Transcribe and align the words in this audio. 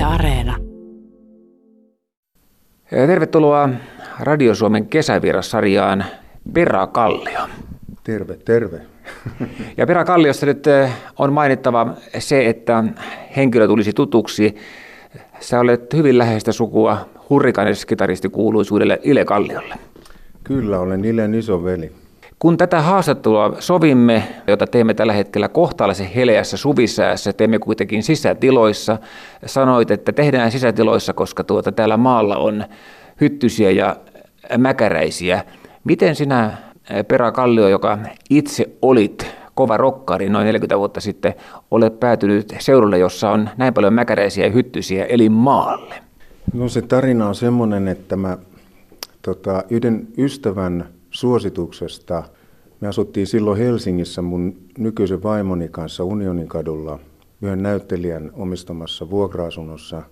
Yle 0.00 0.06
Areena. 0.06 0.56
Tervetuloa 2.90 3.68
Radio 4.20 4.54
Suomen 4.54 4.86
kesävierassarjaan 4.86 6.04
Pera 6.52 6.86
Kallio. 6.86 7.40
Terve, 8.04 8.36
terve. 8.44 8.80
Ja 9.76 9.86
Pera 9.86 10.04
Kalliossa 10.04 10.46
nyt 10.46 10.66
eh, 10.66 10.90
on 11.18 11.32
mainittava 11.32 11.94
se, 12.18 12.46
että 12.46 12.84
henkilö 13.36 13.66
tulisi 13.66 13.92
tutuksi. 13.92 14.56
Sä 15.40 15.60
olet 15.60 15.94
hyvin 15.94 16.18
läheistä 16.18 16.52
sukua 16.52 17.08
hurrikaaniskitaristi 17.30 18.28
kuuluisuudelle 18.28 19.00
Ile 19.02 19.24
Kalliolle. 19.24 19.74
Kyllä, 20.44 20.78
olen 20.80 21.04
Ilen 21.04 21.34
isoveli. 21.34 21.92
Kun 22.40 22.56
tätä 22.56 22.82
haastattelua 22.82 23.56
sovimme, 23.58 24.22
jota 24.46 24.66
teemme 24.66 24.94
tällä 24.94 25.12
hetkellä 25.12 25.48
kohtalaisen 25.48 26.06
heleässä 26.06 26.56
suvisäässä, 26.56 27.32
teemme 27.32 27.58
kuitenkin 27.58 28.02
sisätiloissa. 28.02 28.98
Sanoit, 29.46 29.90
että 29.90 30.12
tehdään 30.12 30.52
sisätiloissa, 30.52 31.12
koska 31.12 31.44
tuota, 31.44 31.72
täällä 31.72 31.96
maalla 31.96 32.36
on 32.36 32.64
hyttysiä 33.20 33.70
ja 33.70 33.96
mäkäräisiä. 34.58 35.44
Miten 35.84 36.16
sinä, 36.16 36.56
Pera 37.08 37.32
Kallio, 37.32 37.68
joka 37.68 37.98
itse 38.30 38.70
olit 38.82 39.26
kova 39.54 39.76
rokkari 39.76 40.28
noin 40.28 40.44
40 40.44 40.78
vuotta 40.78 41.00
sitten, 41.00 41.34
olet 41.70 42.00
päätynyt 42.00 42.54
seudulle, 42.58 42.98
jossa 42.98 43.30
on 43.30 43.50
näin 43.56 43.74
paljon 43.74 43.94
mäkäräisiä 43.94 44.46
ja 44.46 44.52
hyttysiä, 44.52 45.04
eli 45.04 45.28
maalle? 45.28 45.94
No 46.52 46.68
se 46.68 46.82
tarina 46.82 47.28
on 47.28 47.34
semmoinen, 47.34 47.88
että 47.88 48.16
mä 48.16 48.38
tota, 49.22 49.64
yhden 49.70 50.08
ystävän 50.18 50.88
suosituksesta. 51.10 52.22
Me 52.80 52.88
asuttiin 52.88 53.26
silloin 53.26 53.58
Helsingissä 53.58 54.22
mun 54.22 54.56
nykyisen 54.78 55.22
vaimoni 55.22 55.68
kanssa 55.68 56.04
Unionin 56.04 56.48
kadulla 56.48 56.98
yhden 57.42 57.62
näyttelijän 57.62 58.30
omistamassa 58.34 59.10
vuokra-asunnossa. 59.10 60.02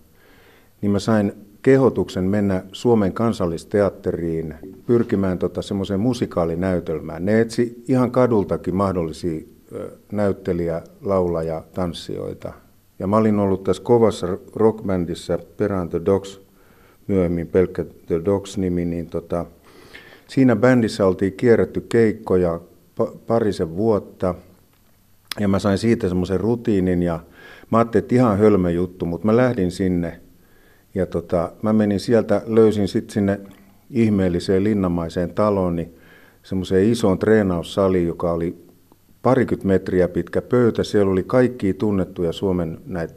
Niin 0.82 0.90
mä 0.90 0.98
sain 0.98 1.32
kehotuksen 1.62 2.24
mennä 2.24 2.64
Suomen 2.72 3.12
kansallisteatteriin 3.12 4.54
pyrkimään 4.86 5.38
tota 5.38 5.62
semmoiseen 5.62 6.00
musikaalinäytelmään. 6.00 7.24
Ne 7.24 7.40
etsi 7.40 7.84
ihan 7.88 8.10
kadultakin 8.10 8.76
mahdollisia 8.76 9.40
näyttelijä, 10.12 10.82
laulaja, 11.02 11.62
tanssijoita. 11.74 12.52
Ja 12.98 13.06
mä 13.06 13.16
olin 13.16 13.38
ollut 13.38 13.64
tässä 13.64 13.82
kovassa 13.82 14.38
rockbändissä 14.54 15.38
Perään 15.56 15.88
The 15.88 16.00
Dogs, 16.04 16.40
myöhemmin 17.06 17.46
pelkkä 17.46 17.84
The 18.06 18.24
Dogs-nimi, 18.24 18.84
niin 18.84 19.06
tota, 19.06 19.46
Siinä 20.28 20.56
bändissä 20.56 21.06
oltiin 21.06 21.32
kierretty 21.32 21.80
keikkoja 21.80 22.60
parisen 23.26 23.76
vuotta. 23.76 24.34
Ja 25.40 25.48
mä 25.48 25.58
sain 25.58 25.78
siitä 25.78 26.08
semmoisen 26.08 26.40
rutiinin 26.40 27.02
ja 27.02 27.20
mä 27.70 27.78
ajattelin, 27.78 28.04
että 28.04 28.14
ihan 28.14 28.38
hölmö 28.38 28.70
juttu, 28.70 29.06
mutta 29.06 29.26
mä 29.26 29.36
lähdin 29.36 29.70
sinne. 29.70 30.20
Ja 30.94 31.06
tota, 31.06 31.52
mä 31.62 31.72
menin 31.72 32.00
sieltä, 32.00 32.42
löysin 32.46 32.88
sitten 32.88 33.14
sinne 33.14 33.40
ihmeelliseen 33.90 34.64
linnamaiseen 34.64 35.34
taloon, 35.34 35.76
niin 35.76 35.94
semmoiseen 36.42 36.92
isoon 36.92 37.18
treenaussaliin, 37.18 38.06
joka 38.06 38.32
oli 38.32 38.64
parikymmentä 39.22 39.68
metriä 39.68 40.08
pitkä 40.08 40.42
pöytä. 40.42 40.84
Siellä 40.84 41.12
oli 41.12 41.22
kaikki 41.22 41.74
tunnettuja 41.74 42.32
Suomen 42.32 42.78
näitä 42.86 43.14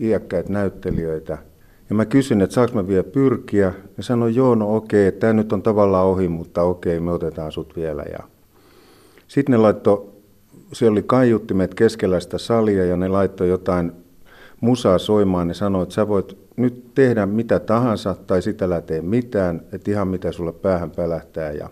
iäkkäitä 0.00 0.52
näyttelijöitä– 0.52 1.38
ja 1.88 1.94
mä 1.94 2.04
kysyin, 2.04 2.40
että 2.40 2.54
saanko 2.54 2.74
mä 2.74 2.88
vielä 2.88 3.04
pyrkiä. 3.04 3.72
Ja 3.96 4.02
sanoin, 4.02 4.34
joo, 4.34 4.54
no 4.54 4.76
okei, 4.76 5.12
tämä 5.12 5.32
nyt 5.32 5.52
on 5.52 5.62
tavallaan 5.62 6.06
ohi, 6.06 6.28
mutta 6.28 6.62
okei, 6.62 7.00
me 7.00 7.12
otetaan 7.12 7.52
sut 7.52 7.76
vielä. 7.76 8.04
Ja 8.12 8.18
sitten 9.28 9.52
ne 9.52 9.56
laittoi, 9.56 10.08
siellä 10.72 10.92
oli 10.92 11.02
kaiuttimet 11.02 11.74
keskellä 11.74 12.20
sitä 12.20 12.38
salia 12.38 12.84
ja 12.84 12.96
ne 12.96 13.08
laittoi 13.08 13.48
jotain 13.48 13.92
musaa 14.60 14.98
soimaan. 14.98 15.48
Ne 15.48 15.54
sanoi, 15.54 15.82
että 15.82 15.94
sä 15.94 16.08
voit 16.08 16.38
nyt 16.56 16.94
tehdä 16.94 17.26
mitä 17.26 17.60
tahansa 17.60 18.16
tai 18.26 18.42
sitä 18.42 18.64
älä 18.64 18.80
tee 18.80 19.00
mitään, 19.00 19.62
että 19.72 19.90
ihan 19.90 20.08
mitä 20.08 20.32
sulle 20.32 20.52
päähän 20.52 20.90
pälähtää. 20.90 21.52
Ja, 21.52 21.70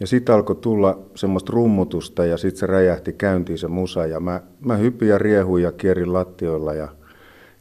ja 0.00 0.06
sitten 0.06 0.34
alkoi 0.34 0.56
tulla 0.56 0.98
semmoista 1.14 1.52
rummutusta 1.52 2.24
ja 2.24 2.36
sitten 2.36 2.60
se 2.60 2.66
räjähti 2.66 3.12
käyntiin 3.12 3.58
se 3.58 3.68
musa. 3.68 4.06
Ja 4.06 4.20
mä, 4.20 4.40
mä 4.60 4.76
hypin 4.76 5.08
ja 5.08 5.18
riehuin 5.18 5.62
ja 5.62 5.72
kierin 5.72 6.12
lattioilla 6.12 6.74
ja 6.74 6.88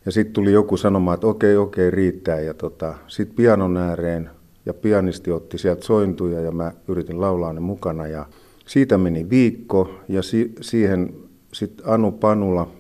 ja 0.06 0.12
sitten 0.12 0.34
tuli 0.34 0.52
joku 0.52 0.78
sanomaan, 0.78 1.16
että 1.16 1.28
okei, 1.28 1.58
okei, 1.58 1.92
riittää. 1.92 2.40
Ja 2.40 2.54
tota, 2.54 2.94
sitten 3.08 3.36
pianon 3.36 3.78
ääreen 3.78 4.30
ja 4.66 4.74
pianisti 4.74 5.32
otti 5.32 5.58
sieltä 5.58 5.86
sointuja 5.86 6.42
ja 6.42 6.52
mä 6.52 6.72
yritin 6.88 7.22
laulaa 7.22 7.54
ne 7.54 7.60
mukana. 7.60 8.08
Ja 8.08 8.26
siitä 8.66 8.98
meni 8.98 9.30
viikko 9.30 9.92
ja 10.08 10.22
si- 10.22 10.56
siihen 10.62 11.14
sitten 11.54 11.88
Anu 11.88 12.12
Panula 12.12 12.72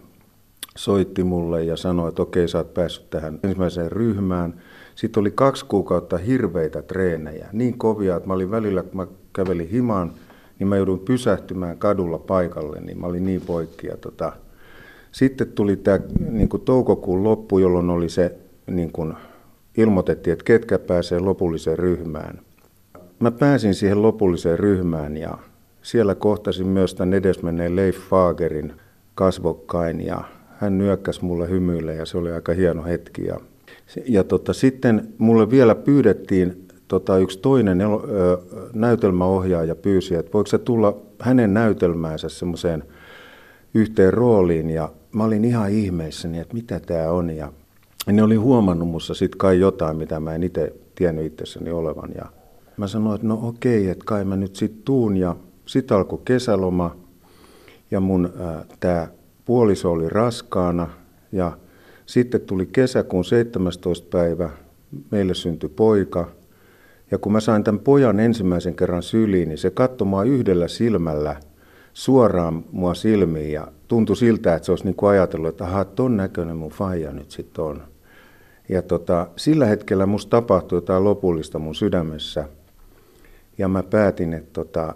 soitti 0.77 1.23
mulle 1.23 1.63
ja 1.63 1.77
sanoi, 1.77 2.09
että 2.09 2.21
okei, 2.21 2.47
sä 2.47 2.57
oot 2.57 2.73
päässyt 2.73 3.09
tähän 3.09 3.39
ensimmäiseen 3.43 3.91
ryhmään. 3.91 4.61
Sitten 4.95 5.21
oli 5.21 5.31
kaksi 5.31 5.65
kuukautta 5.65 6.17
hirveitä 6.17 6.81
treenejä, 6.81 7.47
niin 7.53 7.77
kovia, 7.77 8.15
että 8.15 8.27
mä 8.27 8.33
olin 8.33 8.51
välillä, 8.51 8.83
kun 8.83 8.97
mä 8.97 9.07
kävelin 9.33 9.69
himaan, 9.69 10.11
niin 10.59 10.67
mä 10.67 10.77
joudun 10.77 10.99
pysähtymään 10.99 11.77
kadulla 11.77 12.17
paikalle, 12.17 12.79
niin 12.81 12.99
mä 12.99 13.07
olin 13.07 13.25
niin 13.25 13.41
poikki. 13.41 13.87
Ja 13.87 13.97
tota, 13.97 14.33
sitten 15.11 15.47
tuli 15.47 15.75
tämä 15.75 15.99
niin 16.29 16.49
kuin 16.49 16.61
toukokuun 16.61 17.23
loppu, 17.23 17.59
jolloin 17.59 17.89
oli 17.89 18.09
se, 18.09 18.35
niin 18.67 18.91
kuin 18.91 19.13
ilmoitettiin, 19.77 20.31
että 20.33 20.45
ketkä 20.45 20.79
pääsee 20.79 21.19
lopulliseen 21.19 21.79
ryhmään. 21.79 22.39
Mä 23.19 23.31
pääsin 23.31 23.73
siihen 23.73 24.01
lopulliseen 24.01 24.59
ryhmään 24.59 25.17
ja 25.17 25.37
siellä 25.81 26.15
kohtasin 26.15 26.67
myös 26.67 26.95
tämän 26.95 27.13
edesmenneen 27.13 27.75
Leif 27.75 27.97
Fagerin 27.97 28.73
kasvokkain 29.15 30.05
ja 30.05 30.23
hän 30.57 30.77
nyökkäsi 30.77 31.25
mulle 31.25 31.49
hymyille 31.49 31.95
ja 31.95 32.05
se 32.05 32.17
oli 32.17 32.31
aika 32.31 32.53
hieno 32.53 32.83
hetki. 32.83 33.25
Ja, 33.25 33.39
ja 34.05 34.23
tota, 34.23 34.53
sitten 34.53 35.13
mulle 35.17 35.49
vielä 35.49 35.75
pyydettiin 35.75 36.67
tota, 36.87 37.17
yksi 37.17 37.39
toinen 37.39 37.81
ö, 37.81 37.87
näytelmäohjaaja 38.73 39.75
pyysi, 39.75 40.15
että 40.15 40.33
voiko 40.33 40.47
se 40.47 40.57
tulla 40.57 40.97
hänen 41.19 41.53
näytelmäänsä 41.53 42.29
semmoiseen 42.29 42.83
yhteen 43.73 44.13
rooliin 44.13 44.69
ja 44.69 44.91
mä 45.11 45.23
olin 45.23 45.45
ihan 45.45 45.71
ihmeissäni, 45.71 46.39
että 46.39 46.53
mitä 46.53 46.79
tämä 46.79 47.11
on. 47.11 47.29
Ja 47.29 47.51
ne 48.07 48.23
oli 48.23 48.35
huomannut 48.35 48.87
musta 48.87 49.13
sit 49.13 49.35
kai 49.35 49.59
jotain, 49.59 49.97
mitä 49.97 50.19
mä 50.19 50.35
en 50.35 50.43
itse 50.43 50.73
tiennyt 50.95 51.25
itsessäni 51.25 51.71
olevan. 51.71 52.09
Ja 52.15 52.25
mä 52.77 52.87
sanoin, 52.87 53.15
että 53.15 53.27
no 53.27 53.39
okei, 53.43 53.89
että 53.89 54.05
kai 54.05 54.25
mä 54.25 54.35
nyt 54.35 54.55
sit 54.55 54.85
tuun. 54.85 55.17
Ja 55.17 55.35
sitten 55.65 55.97
alkoi 55.97 56.19
kesäloma 56.25 56.95
ja 57.91 57.99
mun 57.99 58.33
tämä 58.79 59.07
puoliso 59.45 59.91
oli 59.91 60.09
raskaana. 60.09 60.89
Ja 61.31 61.57
sitten 62.05 62.41
tuli 62.41 62.65
kesäkuun 62.65 63.25
17. 63.25 64.07
päivä, 64.17 64.49
meille 65.11 65.33
syntyi 65.33 65.69
poika. 65.69 66.27
Ja 67.11 67.17
kun 67.17 67.31
mä 67.31 67.39
sain 67.39 67.63
tämän 67.63 67.79
pojan 67.79 68.19
ensimmäisen 68.19 68.75
kerran 68.75 69.03
syliin, 69.03 69.49
niin 69.49 69.57
se 69.57 69.69
katsoi 69.69 70.29
yhdellä 70.29 70.67
silmällä– 70.67 71.35
suoraan 71.93 72.65
mua 72.71 72.93
silmiin 72.93 73.51
ja 73.51 73.67
tuntui 73.87 74.15
siltä, 74.15 74.55
että 74.55 74.65
se 74.65 74.71
olisi 74.71 74.85
niin 74.85 74.95
kuin 74.95 75.09
ajatellut, 75.09 75.49
että 75.49 75.63
ahaa, 75.63 75.85
ton 75.85 76.17
näköinen 76.17 76.57
mun 76.57 76.71
faija 76.71 77.13
nyt 77.13 77.31
sitten 77.31 77.63
on. 77.65 77.83
Ja 78.69 78.81
tota, 78.81 79.27
sillä 79.35 79.65
hetkellä 79.65 80.05
musta 80.05 80.29
tapahtui 80.29 80.77
jotain 80.77 81.03
lopullista 81.03 81.59
mun 81.59 81.75
sydämessä. 81.75 82.49
Ja 83.57 83.67
mä 83.67 83.83
päätin, 83.83 84.33
että, 84.33 84.49
tota, 84.53 84.95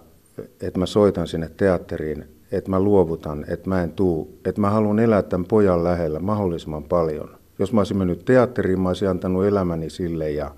että 0.61 0.79
mä 0.79 0.85
soitan 0.85 1.27
sinne 1.27 1.49
teatteriin, 1.57 2.25
että 2.51 2.69
mä 2.69 2.79
luovutan, 2.79 3.45
että 3.47 3.69
mä 3.69 3.83
en 3.83 3.91
tuu, 3.91 4.39
että 4.45 4.61
mä 4.61 4.69
haluan 4.69 4.99
elää 4.99 5.21
tämän 5.21 5.45
pojan 5.45 5.83
lähellä 5.83 6.19
mahdollisimman 6.19 6.83
paljon. 6.83 7.29
Jos 7.59 7.73
mä 7.73 7.79
olisin 7.79 7.97
mennyt 7.97 8.25
teatteriin, 8.25 8.79
mä 8.79 8.89
olisin 8.89 9.09
antanut 9.09 9.45
elämäni 9.45 9.89
sille 9.89 10.31
ja, 10.31 10.51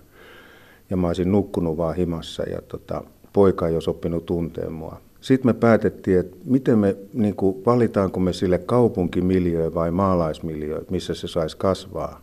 ja 0.89 0.97
mä 0.97 1.07
olisin 1.07 1.31
nukkunut 1.31 1.77
vaan 1.77 1.95
himassa 1.95 2.43
ja 2.43 2.61
tota, 2.61 3.03
poika 3.33 3.67
ei 3.67 3.73
olisi 3.73 3.89
oppinut 3.89 4.25
tunteen 4.25 4.73
mua. 4.73 5.01
Sitten 5.25 5.49
me 5.49 5.53
päätettiin, 5.53 6.19
että 6.19 6.37
miten 6.45 6.79
me, 6.79 6.97
niin 7.13 7.35
kuin, 7.35 7.65
valitaanko 7.65 8.19
me 8.19 8.33
sille 8.33 8.57
kaupunkimiljöö 8.57 9.73
vai 9.73 9.91
maalaismiljöö, 9.91 10.81
missä 10.89 11.13
se 11.13 11.27
saisi 11.27 11.57
kasvaa, 11.57 12.21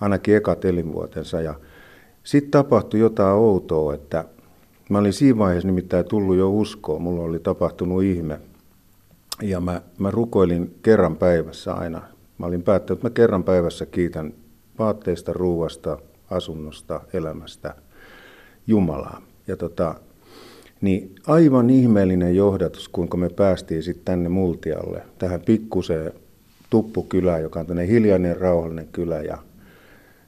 ainakin 0.00 0.36
ekat 0.36 0.64
elinvuotensa. 0.64 1.40
Ja 1.40 1.54
sitten 2.24 2.50
tapahtui 2.50 3.00
jotain 3.00 3.36
outoa, 3.36 3.94
että 3.94 4.24
mä 4.88 4.98
olin 4.98 5.12
siinä 5.12 5.38
vaiheessa 5.38 5.68
nimittäin 5.68 6.04
tullut 6.04 6.36
jo 6.36 6.50
uskoa, 6.50 6.98
mulla 6.98 7.22
oli 7.22 7.38
tapahtunut 7.38 8.02
ihme. 8.02 8.40
Ja 9.42 9.60
mä, 9.60 9.82
mä 9.98 10.10
rukoilin 10.10 10.74
kerran 10.82 11.16
päivässä 11.16 11.74
aina. 11.74 12.02
Mä 12.38 12.46
olin 12.46 12.62
päättänyt, 12.62 12.98
että 12.98 13.06
mä 13.08 13.14
kerran 13.14 13.44
päivässä 13.44 13.86
kiitän 13.86 14.34
vaatteista, 14.78 15.32
ruuasta, 15.32 15.98
asunnosta, 16.30 17.00
elämästä 17.12 17.74
Jumalaa. 18.66 19.22
Ja 19.46 19.56
tota, 19.56 19.94
niin 20.82 21.14
aivan 21.26 21.70
ihmeellinen 21.70 22.36
johdatus, 22.36 22.88
kuinka 22.88 23.16
me 23.16 23.28
päästiin 23.28 23.82
sitten 23.82 24.04
tänne 24.04 24.28
Multialle, 24.28 25.02
tähän 25.18 25.40
pikkuseen 25.40 26.12
tuppukylään, 26.70 27.42
joka 27.42 27.60
on 27.60 27.66
tämmöinen 27.66 27.90
hiljainen, 27.90 28.36
rauhallinen 28.36 28.88
kylä. 28.92 29.20
Ja 29.20 29.38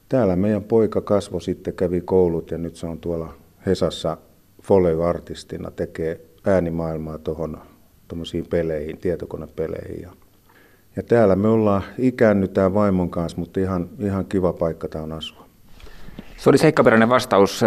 täällä 0.09 0.35
meidän 0.35 0.63
poika 0.63 1.01
kasvoi 1.01 1.41
sitten, 1.41 1.73
kävi 1.73 2.01
koulut 2.01 2.51
ja 2.51 2.57
nyt 2.57 2.75
se 2.75 2.87
on 2.87 2.99
tuolla 2.99 3.33
Hesassa 3.65 4.17
foley-artistina, 4.63 5.71
tekee 5.71 6.21
äänimaailmaa 6.45 7.17
tuohon 7.17 7.57
tuommoisiin 8.07 8.45
peleihin, 8.49 8.97
tietokonepeleihin. 8.97 10.01
Ja, 10.01 10.11
Ja 10.95 11.03
täällä 11.03 11.35
me 11.35 11.47
ollaan 11.47 11.83
ikäännytään 11.97 12.73
vaimon 12.73 13.09
kanssa, 13.09 13.37
mutta 13.37 13.59
ihan, 13.59 13.89
ihan 13.99 14.25
kiva 14.25 14.53
paikka 14.53 14.87
tämä 14.87 15.03
on 15.03 15.11
asua. 15.11 15.45
Se 16.37 16.49
oli 16.49 16.57
seikkaperäinen 16.57 17.09
vastaus 17.09 17.61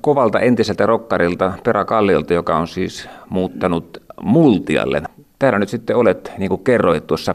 kovalta 0.00 0.40
entiseltä 0.40 0.86
rokkarilta 0.86 1.52
Pera 1.64 1.84
Kalliolta, 1.84 2.34
joka 2.34 2.56
on 2.56 2.68
siis 2.68 3.08
muuttanut 3.28 4.02
Multialle. 4.22 5.02
Täällä 5.38 5.58
nyt 5.58 5.68
sitten 5.68 5.96
olet, 5.96 6.32
niin 6.38 6.48
kuin 6.48 6.64
kerroit 6.64 7.06
tuossa. 7.06 7.34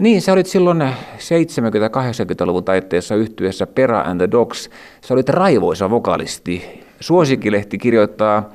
Niin, 0.00 0.22
sä 0.22 0.32
olit 0.32 0.46
silloin 0.46 0.80
70-80-luvun 0.80 2.64
taitteessa 2.64 3.14
yhtyessä 3.14 3.66
Pera 3.66 4.00
and 4.00 4.20
the 4.20 4.30
Dogs. 4.30 4.70
Sä 5.00 5.14
olit 5.14 5.28
raivoisa 5.28 5.90
vokalisti. 5.90 6.82
Suosikkilehti 7.00 7.78
kirjoittaa, 7.78 8.50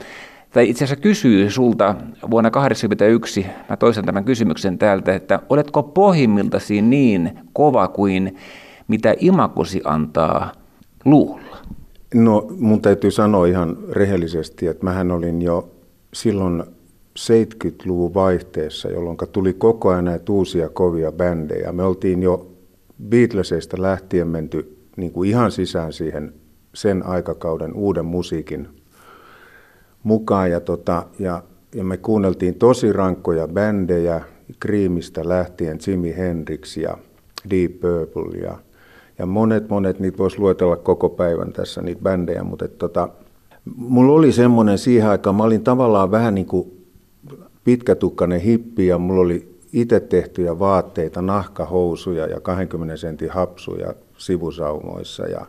tai 0.54 0.69
itse 0.69 0.84
asiassa 0.84 1.02
kysyy 1.02 1.50
sulta 1.50 1.96
vuonna 2.31 2.52
1981, 2.52 3.46
mä 3.69 3.78
toistan 3.78 4.06
tämän 4.06 4.24
kysymyksen 4.24 4.78
täältä, 4.78 5.16
että 5.16 5.40
oletko 5.50 5.84
pohjimmiltasi 5.84 6.81
niin 6.81 7.40
kova 7.54 7.88
kuin 7.88 8.38
mitä 8.88 9.16
imakosi 9.19 9.81
antaa 9.84 10.52
luulla? 11.06 11.57
No 12.13 12.48
mun 12.58 12.81
täytyy 12.81 13.12
sanoa 13.12 13.46
ihan 13.46 13.78
rehellisesti, 13.90 14.68
että 14.68 14.84
mähän 14.84 15.12
olin 15.12 15.42
jo 15.42 15.72
silloin 16.13 16.63
70-luvun 17.19 18.13
vaihteessa, 18.13 18.90
jolloin 18.90 19.18
tuli 19.31 19.54
koko 19.54 19.90
ajan 19.90 20.06
näitä 20.06 20.31
uusia 20.31 20.69
kovia 20.69 21.12
bändejä. 21.12 21.72
Me 21.72 21.84
oltiin 21.84 22.24
jo 22.24 22.52
Beatlesista 23.10 23.81
lähtien 23.81 24.28
menty 24.28 24.78
niin 24.98 25.12
kuin 25.12 25.30
ihan 25.30 25.52
sisään 25.52 25.94
siihen 25.94 26.34
sen 26.74 27.06
aikakauden 27.06 27.74
uuden 27.74 28.06
musiikin 28.06 28.68
mukaan. 30.04 30.52
Ja, 30.52 30.60
tota, 30.60 31.06
ja, 31.19 31.44
ja 31.75 31.84
me 31.84 31.98
kuunneltiin 31.98 32.56
tosi 32.56 32.94
rankkoja 32.94 33.48
bändejä, 33.48 34.22
Creamista 34.62 35.30
lähtien 35.30 35.80
Jimi 35.88 36.16
Hendrix 36.18 36.78
ja 36.78 36.98
Deep 37.50 37.72
Purple 37.80 38.40
ja, 38.40 38.57
ja 39.21 39.25
monet, 39.25 39.69
monet, 39.69 40.00
niitä 40.00 40.18
voisi 40.18 40.39
luetella 40.39 40.75
koko 40.75 41.09
päivän 41.09 41.53
tässä, 41.53 41.81
niitä 41.81 42.01
bändejä, 42.01 42.44
mutta 42.44 42.65
et, 42.65 42.77
tota, 42.77 43.09
mulla 43.75 44.13
oli 44.13 44.31
semmoinen 44.31 44.77
siihen 44.77 45.09
aikaan, 45.09 45.35
mä 45.35 45.44
olin 45.44 45.63
tavallaan 45.63 46.12
vähän 46.12 46.35
niin 46.35 46.45
kuin 46.45 46.85
pitkätukkainen 47.63 48.41
hippi 48.41 48.88
ja 48.88 48.97
mulla 48.97 49.21
oli 49.21 49.59
itse 49.73 50.00
tehtyjä 50.00 50.59
vaatteita, 50.59 51.21
nahkahousuja 51.21 52.27
ja 52.27 52.39
20 52.39 52.97
sentin 52.97 53.29
hapsuja 53.29 53.94
sivusaumoissa 54.18 55.27
ja 55.27 55.45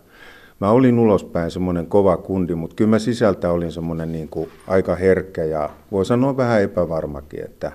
mä 0.61 0.71
olin 0.71 0.99
ulospäin 0.99 1.51
semmoinen 1.51 1.87
kova 1.87 2.17
kundi, 2.17 2.55
mutta 2.55 2.77
kyllä 2.77 2.91
mä 2.91 2.99
sisältä 2.99 3.51
olin 3.51 3.73
semmoinen 3.73 4.13
niin 4.13 4.29
kuin 4.29 4.49
aika 4.67 4.95
herkkä 4.95 5.45
ja 5.45 5.71
voi 5.93 6.05
sanoa 6.05 6.37
vähän 6.37 6.63
epävarmakin, 6.63 7.45
että 7.45 7.73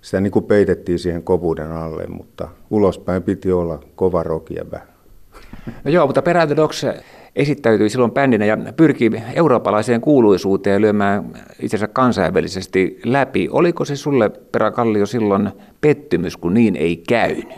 sitä 0.00 0.20
niin 0.20 0.30
kuin 0.30 0.44
peitettiin 0.44 0.98
siihen 0.98 1.22
kovuuden 1.22 1.72
alle, 1.72 2.06
mutta 2.06 2.48
ulospäin 2.70 3.22
piti 3.22 3.52
olla 3.52 3.80
kova 3.96 4.22
rokievä. 4.22 4.80
No 5.84 5.90
joo, 5.90 6.06
mutta 6.06 6.22
Peräytä 6.22 6.56
Dogs 6.56 6.86
esittäytyi 7.36 7.90
silloin 7.90 8.12
bändinä 8.12 8.44
ja 8.44 8.56
pyrki 8.76 9.10
eurooppalaiseen 9.34 10.00
kuuluisuuteen 10.00 10.80
lyömään 10.80 11.24
itse 11.60 11.76
asiassa 11.76 11.88
kansainvälisesti 11.88 13.00
läpi. 13.04 13.48
Oliko 13.50 13.84
se 13.84 13.96
sulle, 13.96 14.28
Perä 14.28 14.70
Kallio, 14.70 15.06
silloin 15.06 15.50
pettymys, 15.80 16.36
kun 16.36 16.54
niin 16.54 16.76
ei 16.76 16.96
käynyt? 16.96 17.48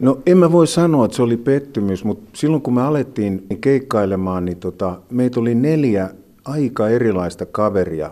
No 0.00 0.18
en 0.26 0.38
mä 0.38 0.52
voi 0.52 0.66
sanoa, 0.66 1.04
että 1.04 1.16
se 1.16 1.22
oli 1.22 1.36
pettymys, 1.36 2.04
mutta 2.04 2.30
silloin 2.32 2.62
kun 2.62 2.74
me 2.74 2.82
alettiin 2.82 3.46
keikkailemaan, 3.60 4.44
niin 4.44 4.56
tota, 4.56 5.00
meitä 5.10 5.40
oli 5.40 5.54
neljä 5.54 6.10
aika 6.44 6.88
erilaista 6.88 7.46
kaveria 7.46 8.10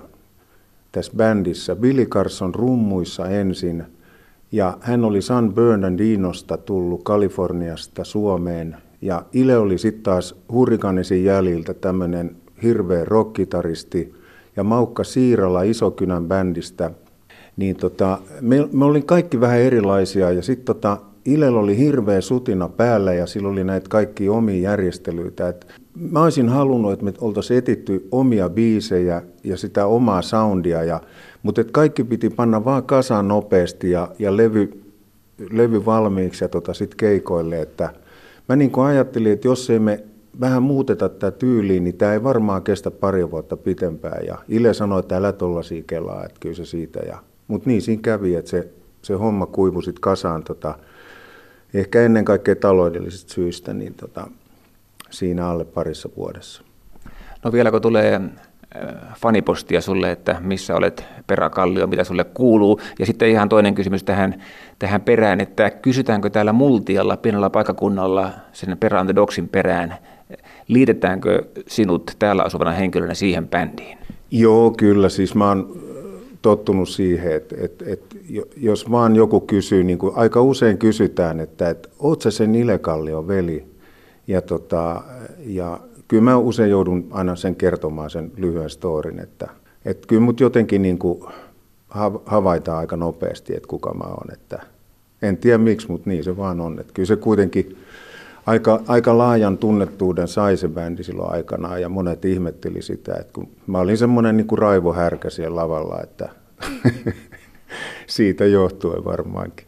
tässä 0.92 1.12
bändissä. 1.16 1.76
Billy 1.76 2.06
Carson 2.06 2.54
rummuissa 2.54 3.28
ensin, 3.28 3.84
ja 4.52 4.78
hän 4.80 5.04
oli 5.04 5.22
San 5.22 5.54
Bernardinosta 5.54 6.56
tullut 6.56 7.02
Kaliforniasta 7.02 8.04
Suomeen 8.04 8.76
ja 9.02 9.22
Ile 9.32 9.58
oli 9.58 9.78
sitten 9.78 10.02
taas 10.02 10.34
Hurrikanesin 10.52 11.24
jäljiltä 11.24 11.74
tämmöinen 11.74 12.36
hirveä 12.62 13.04
rockitaristi 13.04 14.14
ja 14.56 14.64
Maukka 14.64 15.04
Siirala 15.04 15.62
Isokynän 15.62 16.24
bändistä. 16.28 16.90
Niin 17.56 17.76
tota, 17.76 18.18
me, 18.40 18.68
me 18.72 18.84
olin 18.84 19.06
kaikki 19.06 19.40
vähän 19.40 19.60
erilaisia 19.60 20.30
ja 20.30 20.42
sitten 20.42 20.66
tota, 20.66 20.98
Ilellä 21.24 21.60
oli 21.60 21.78
hirveä 21.78 22.20
sutina 22.20 22.68
päällä 22.68 23.14
ja 23.14 23.26
sillä 23.26 23.48
oli 23.48 23.64
näitä 23.64 23.88
kaikki 23.88 24.28
omia 24.28 24.70
järjestelyitä. 24.70 25.48
Et 25.48 25.66
mä 26.00 26.22
olisin 26.22 26.48
halunnut, 26.48 26.92
että 26.92 27.04
me 27.04 27.12
oltaisiin 27.20 27.58
etitty 27.58 28.08
omia 28.12 28.48
biisejä 28.48 29.22
ja 29.44 29.56
sitä 29.56 29.86
omaa 29.86 30.22
soundia, 30.22 30.84
ja, 30.84 31.00
mutta 31.42 31.60
et 31.60 31.70
kaikki 31.70 32.04
piti 32.04 32.30
panna 32.30 32.64
vaan 32.64 32.82
kasaan 32.82 33.28
nopeasti 33.28 33.90
ja, 33.90 34.08
ja 34.18 34.36
levy, 34.36 34.82
levy 35.50 35.86
valmiiksi 35.86 36.44
ja 36.44 36.48
tota 36.48 36.74
sit 36.74 36.94
keikoille, 36.94 37.62
että– 37.62 37.90
mä 38.48 38.56
niin 38.56 38.70
kuin 38.70 38.86
ajattelin, 38.86 39.32
että 39.32 39.48
jos 39.48 39.70
ei 39.70 39.78
me 39.78 40.04
vähän 40.40 40.62
muuteta 40.62 41.08
tätä 41.08 41.30
tyyliä, 41.30 41.80
niin 41.80 41.96
tämä 41.96 42.12
ei 42.12 42.22
varmaan 42.22 42.62
kestä 42.62 42.90
pari 42.90 43.30
vuotta 43.30 43.56
pitempään. 43.56 44.26
Ja 44.26 44.38
Ile 44.48 44.74
sanoi, 44.74 45.00
että 45.00 45.16
älä 45.16 45.32
tollasia 45.32 45.82
kelaa, 45.86 46.24
että 46.24 46.36
kyllä 46.40 46.54
se 46.54 46.64
siitä. 46.64 47.00
Ja, 47.00 47.18
mutta 47.48 47.70
niin 47.70 47.82
siinä 47.82 48.02
kävi, 48.02 48.34
että 48.34 48.50
se, 48.50 48.68
se 49.02 49.14
homma 49.14 49.46
kuivui 49.46 49.82
sitten 49.82 50.00
kasaan 50.00 50.44
tota, 50.44 50.78
ehkä 51.74 52.02
ennen 52.02 52.24
kaikkea 52.24 52.56
taloudellisista 52.56 53.32
syistä 53.32 53.74
niin 53.74 53.94
tota, 53.94 54.28
siinä 55.10 55.48
alle 55.48 55.64
parissa 55.64 56.08
vuodessa. 56.16 56.62
No 57.44 57.52
vielä 57.52 57.70
kun 57.70 57.82
tulee 57.82 58.20
fanipostia 59.16 59.80
sulle, 59.80 60.10
että 60.10 60.36
missä 60.40 60.76
olet 60.76 61.04
peräkallio, 61.26 61.86
mitä 61.86 62.04
sulle 62.04 62.24
kuuluu. 62.24 62.80
Ja 62.98 63.06
sitten 63.06 63.28
ihan 63.28 63.48
toinen 63.48 63.74
kysymys 63.74 64.04
tähän, 64.04 64.42
tähän 64.78 65.00
perään, 65.00 65.40
että 65.40 65.70
kysytäänkö 65.70 66.30
täällä 66.30 66.52
Multialla, 66.52 67.16
pienellä 67.16 67.50
paikakunnalla, 67.50 68.30
sen 68.52 68.78
perään 68.78 69.06
the 69.06 69.14
Dogsin 69.14 69.48
perään, 69.48 69.94
liitetäänkö 70.68 71.42
sinut 71.66 72.10
täällä 72.18 72.42
asuvana 72.42 72.70
henkilönä 72.70 73.14
siihen 73.14 73.48
bändiin? 73.48 73.98
Joo, 74.30 74.70
kyllä. 74.70 75.08
Siis 75.08 75.34
mä 75.34 75.48
oon 75.48 75.76
tottunut 76.42 76.88
siihen, 76.88 77.32
että, 77.32 77.56
että, 77.58 77.84
että 77.88 78.16
jos 78.56 78.90
vaan 78.90 79.16
joku 79.16 79.40
kysyy, 79.40 79.84
niin 79.84 79.98
kuin 79.98 80.16
aika 80.16 80.42
usein 80.42 80.78
kysytään, 80.78 81.40
että, 81.40 81.70
että 81.70 81.88
oot 81.98 82.22
sä 82.22 82.30
sen 82.30 82.54
Ilekallio 82.54 83.28
veli? 83.28 83.77
Ja, 84.28 84.42
tota, 84.42 85.02
ja 85.46 85.80
kyllä 86.08 86.22
mä 86.22 86.36
usein 86.36 86.70
joudun 86.70 87.06
aina 87.10 87.36
sen 87.36 87.56
kertomaan 87.56 88.10
sen 88.10 88.32
lyhyen 88.36 88.70
storin, 88.70 89.18
että, 89.18 89.48
että 89.84 90.06
kyllä 90.06 90.22
mut 90.22 90.40
jotenkin 90.40 90.82
niin 90.82 90.98
kuin 90.98 91.24
havaitaan 92.26 92.78
aika 92.78 92.96
nopeasti, 92.96 93.56
että 93.56 93.68
kuka 93.68 93.94
mä 93.94 94.04
oon. 94.04 94.32
Että 94.32 94.62
en 95.22 95.36
tiedä 95.36 95.58
miksi, 95.58 95.88
mutta 95.90 96.10
niin 96.10 96.24
se 96.24 96.36
vaan 96.36 96.60
on. 96.60 96.80
Että 96.80 96.92
kyllä 96.92 97.06
se 97.06 97.16
kuitenkin 97.16 97.78
aika, 98.46 98.80
aika 98.86 99.18
laajan 99.18 99.58
tunnettuuden 99.58 100.28
sai 100.28 100.56
se 100.56 100.68
bändi 100.68 101.02
silloin 101.02 101.32
aikanaan 101.32 101.80
ja 101.80 101.88
monet 101.88 102.24
ihmetteli 102.24 102.82
sitä, 102.82 103.14
että 103.14 103.32
kun 103.32 103.48
mä 103.66 103.78
olin 103.78 103.98
semmoinen 103.98 104.36
niin 104.36 104.46
kuin 104.46 104.58
raivohärkä 104.58 105.30
siellä 105.30 105.56
lavalla, 105.56 106.00
että 106.02 106.28
siitä 108.06 108.46
johtuen 108.46 109.04
varmaankin. 109.04 109.66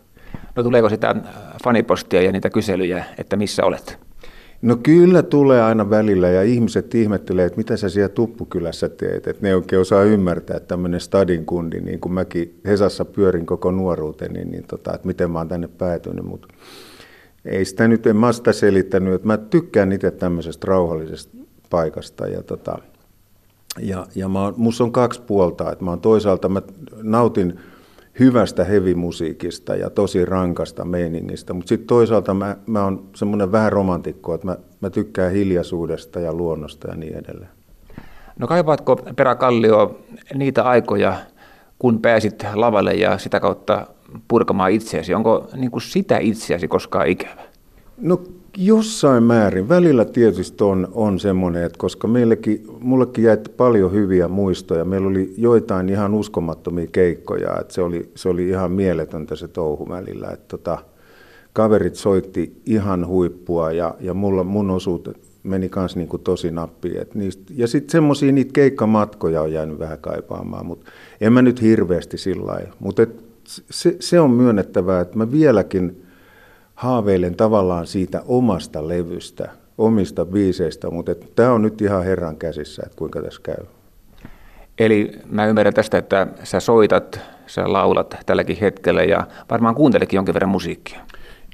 No 0.56 0.62
tuleeko 0.62 0.88
sitä 0.88 1.14
fanipostia 1.64 2.22
ja 2.22 2.32
niitä 2.32 2.50
kyselyjä, 2.50 3.04
että 3.18 3.36
missä 3.36 3.64
olet? 3.64 4.09
No 4.62 4.76
kyllä 4.82 5.22
tulee 5.22 5.62
aina 5.62 5.90
välillä 5.90 6.28
ja 6.28 6.42
ihmiset 6.42 6.94
ihmettelee, 6.94 7.46
että 7.46 7.56
mitä 7.56 7.76
sä 7.76 7.88
siellä 7.88 8.08
Tuppukylässä 8.08 8.88
teet. 8.88 9.26
Että 9.26 9.42
ne 9.42 9.54
oikein 9.54 9.80
osaa 9.80 10.02
ymmärtää, 10.02 10.56
että 10.56 10.68
tämmöinen 10.68 11.00
stadin 11.00 11.46
kundi, 11.46 11.80
niin 11.80 12.00
kuin 12.00 12.12
mäkin 12.12 12.60
Hesassa 12.66 13.04
pyörin 13.04 13.46
koko 13.46 13.70
nuoruuteni, 13.70 14.34
niin, 14.34 14.50
niin 14.50 14.64
tota, 14.64 14.94
että 14.94 15.06
miten 15.06 15.30
mä 15.30 15.38
oon 15.38 15.48
tänne 15.48 15.68
päätynyt. 15.68 16.24
Mutta 16.24 16.48
ei 17.44 17.64
sitä 17.64 17.88
nyt, 17.88 18.06
en 18.06 18.16
mä 18.16 18.32
sitä 18.32 18.52
selittänyt, 18.52 19.14
että 19.14 19.26
mä 19.26 19.36
tykkään 19.36 19.92
itse 19.92 20.10
tämmöisestä 20.10 20.66
rauhallisesta 20.68 21.36
paikasta. 21.70 22.26
Ja, 22.26 22.42
tota, 22.42 22.78
ja, 23.78 24.06
ja 24.14 24.28
mä 24.28 24.42
oon, 24.42 24.54
musta 24.56 24.84
on 24.84 24.92
kaksi 24.92 25.22
puolta, 25.22 25.72
että 25.72 25.84
mä 25.84 25.90
oon 25.90 26.00
toisaalta, 26.00 26.48
mä 26.48 26.62
nautin 27.02 27.60
hyvästä 28.18 28.64
hevimusiikista 28.64 29.76
ja 29.76 29.90
tosi 29.90 30.24
rankasta 30.24 30.84
meiningistä, 30.84 31.52
mutta 31.52 31.68
sitten 31.68 31.86
toisaalta 31.86 32.34
mä, 32.34 32.56
mä 32.66 32.84
oon 32.84 33.08
semmoinen 33.14 33.52
vähän 33.52 33.72
romantikko, 33.72 34.34
että 34.34 34.46
mä, 34.46 34.56
mä 34.80 34.90
tykkään 34.90 35.32
hiljaisuudesta 35.32 36.20
ja 36.20 36.32
luonnosta 36.32 36.88
ja 36.88 36.96
niin 36.96 37.16
edelleen. 37.16 37.50
No 38.38 38.46
kaipaatko 38.46 38.96
Peräkallio 39.16 40.00
niitä 40.34 40.62
aikoja, 40.62 41.16
kun 41.78 42.00
pääsit 42.00 42.46
lavalle 42.54 42.94
ja 42.94 43.18
sitä 43.18 43.40
kautta 43.40 43.86
purkamaan 44.28 44.70
itseäsi? 44.72 45.14
Onko 45.14 45.48
niin 45.56 45.70
kuin 45.70 45.82
sitä 45.82 46.18
itseäsi 46.18 46.68
koskaan 46.68 47.06
ikävä? 47.06 47.42
No 48.00 48.22
Jossain 48.56 49.22
määrin. 49.22 49.68
Välillä 49.68 50.04
tietysti 50.04 50.64
on, 50.64 50.88
on 50.92 51.20
semmoinen, 51.20 51.64
että 51.64 51.78
koska 51.78 52.08
meillekin, 52.08 52.64
mullekin 52.80 53.24
jäi 53.24 53.38
paljon 53.56 53.92
hyviä 53.92 54.28
muistoja. 54.28 54.84
Meillä 54.84 55.08
oli 55.08 55.34
joitain 55.36 55.88
ihan 55.88 56.14
uskomattomia 56.14 56.86
keikkoja, 56.92 57.56
että 57.60 57.74
se 57.74 57.82
oli, 57.82 58.10
se 58.14 58.28
oli 58.28 58.48
ihan 58.48 58.72
mieletöntä 58.72 59.36
se 59.36 59.48
touhu 59.48 59.88
välillä. 59.88 60.30
Että 60.30 60.48
tota, 60.48 60.78
kaverit 61.52 61.94
soitti 61.94 62.62
ihan 62.66 63.06
huippua 63.06 63.72
ja, 63.72 63.94
ja 64.00 64.14
mulla, 64.14 64.44
mun 64.44 64.70
osuut 64.70 65.08
meni 65.42 65.70
myös 65.76 65.96
niin 65.96 66.08
kuin 66.08 66.22
tosi 66.22 66.50
nappiin. 66.50 67.06
Niistä, 67.14 67.52
ja 67.56 67.66
sitten 67.66 67.92
semmoisia 67.92 68.32
niitä 68.32 68.52
keikkamatkoja 68.52 69.42
on 69.42 69.52
jäänyt 69.52 69.78
vähän 69.78 69.98
kaipaamaan, 69.98 70.66
mutta 70.66 70.90
en 71.20 71.32
mä 71.32 71.42
nyt 71.42 71.62
hirveästi 71.62 72.18
sillä 72.18 72.46
lailla. 72.46 72.74
Mutta 72.80 73.06
se, 73.70 73.96
se 74.00 74.20
on 74.20 74.30
myönnettävää, 74.30 75.00
että 75.00 75.18
mä 75.18 75.32
vieläkin 75.32 76.02
haaveilen 76.80 77.34
tavallaan 77.36 77.86
siitä 77.86 78.22
omasta 78.26 78.88
levystä, 78.88 79.48
omista 79.78 80.24
biiseistä, 80.24 80.90
mutta 80.90 81.14
tämä 81.14 81.52
on 81.52 81.62
nyt 81.62 81.80
ihan 81.80 82.04
Herran 82.04 82.36
käsissä, 82.36 82.82
että 82.86 82.96
kuinka 82.96 83.22
tässä 83.22 83.40
käy. 83.42 83.64
Eli 84.78 85.12
mä 85.30 85.46
ymmärrän 85.46 85.74
tästä, 85.74 85.98
että 85.98 86.26
sä 86.44 86.60
soitat, 86.60 87.20
sä 87.46 87.72
laulat 87.72 88.16
tälläkin 88.26 88.56
hetkellä 88.60 89.02
ja 89.02 89.26
varmaan 89.50 89.74
kuuntelekin 89.74 90.18
jonkin 90.18 90.34
verran 90.34 90.50
musiikkia. 90.50 91.00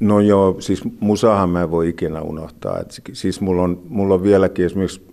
No 0.00 0.20
joo, 0.20 0.56
siis 0.58 0.82
musahan 1.00 1.50
mä 1.50 1.62
en 1.62 1.70
voi 1.70 1.88
ikinä 1.88 2.20
unohtaa. 2.20 2.80
Et 2.80 3.02
siis 3.12 3.40
mulla 3.40 3.62
on, 3.62 3.82
mulla 3.88 4.14
on 4.14 4.22
vieläkin 4.22 4.66
esimerkiksi 4.66 5.10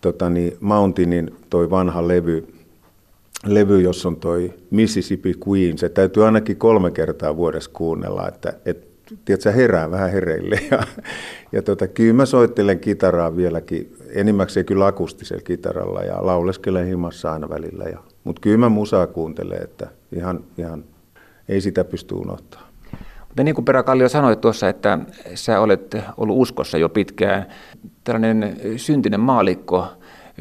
tota 0.00 0.30
niin, 0.30 0.56
Mountainin 0.60 1.30
toi 1.50 1.70
vanha 1.70 2.08
levy, 2.08 2.54
levy, 3.46 3.80
jossa 3.80 4.08
on 4.08 4.16
toi 4.16 4.54
Mississippi 4.70 5.34
Queen. 5.48 5.78
Se 5.78 5.88
täytyy 5.88 6.24
ainakin 6.24 6.56
kolme 6.56 6.90
kertaa 6.90 7.36
vuodessa 7.36 7.70
kuunnella, 7.72 8.28
että 8.28 8.52
et, 8.66 8.89
tiedätkö, 9.24 9.52
herää 9.52 9.90
vähän 9.90 10.10
hereille. 10.10 10.60
Ja, 10.70 10.82
ja 11.52 11.62
tota, 11.62 11.88
kyllä 11.88 12.12
mä 12.12 12.26
soittelen 12.26 12.80
kitaraa 12.80 13.36
vieläkin, 13.36 13.96
enimmäkseen 14.14 14.66
kyllä 14.66 14.86
akustisella 14.86 15.42
kitaralla 15.42 16.00
ja 16.00 16.26
lauleskelen 16.26 16.86
himassa 16.86 17.32
aina 17.32 17.48
välillä. 17.48 17.84
Ja, 17.84 17.98
mutta 18.24 18.40
kyllä 18.40 18.58
mä 18.58 18.68
musaa 18.68 19.06
kuuntelen, 19.06 19.62
että 19.62 19.88
ihan, 20.12 20.44
ihan 20.58 20.84
ei 21.48 21.60
sitä 21.60 21.84
pysty 21.84 22.14
unohtamaan. 22.14 22.70
Mutta 23.28 23.42
niin 23.42 23.54
kuin 23.54 23.64
Peräkallio 23.64 24.08
sanoi 24.08 24.36
tuossa, 24.36 24.68
että 24.68 24.98
sä 25.34 25.60
olet 25.60 25.96
ollut 26.16 26.36
uskossa 26.38 26.78
jo 26.78 26.88
pitkään. 26.88 27.46
Tällainen 28.04 28.56
syntinen 28.76 29.20
maalikko 29.20 29.86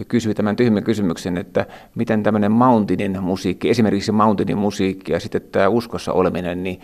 kysyi 0.08 0.34
tämän 0.34 0.56
tyhmän 0.56 0.84
kysymyksen, 0.84 1.38
että 1.38 1.66
miten 1.96 2.24
tämmöinen 2.24 2.52
Mountainin 2.52 3.24
musiikki, 3.24 3.70
esimerkiksi 3.70 4.12
Mountainin 4.12 4.58
musiikki 4.58 5.12
ja 5.12 5.20
sitten 5.20 5.42
tämä 5.42 5.68
uskossa 5.68 6.14
oleminen, 6.14 6.64
niin 6.64 6.82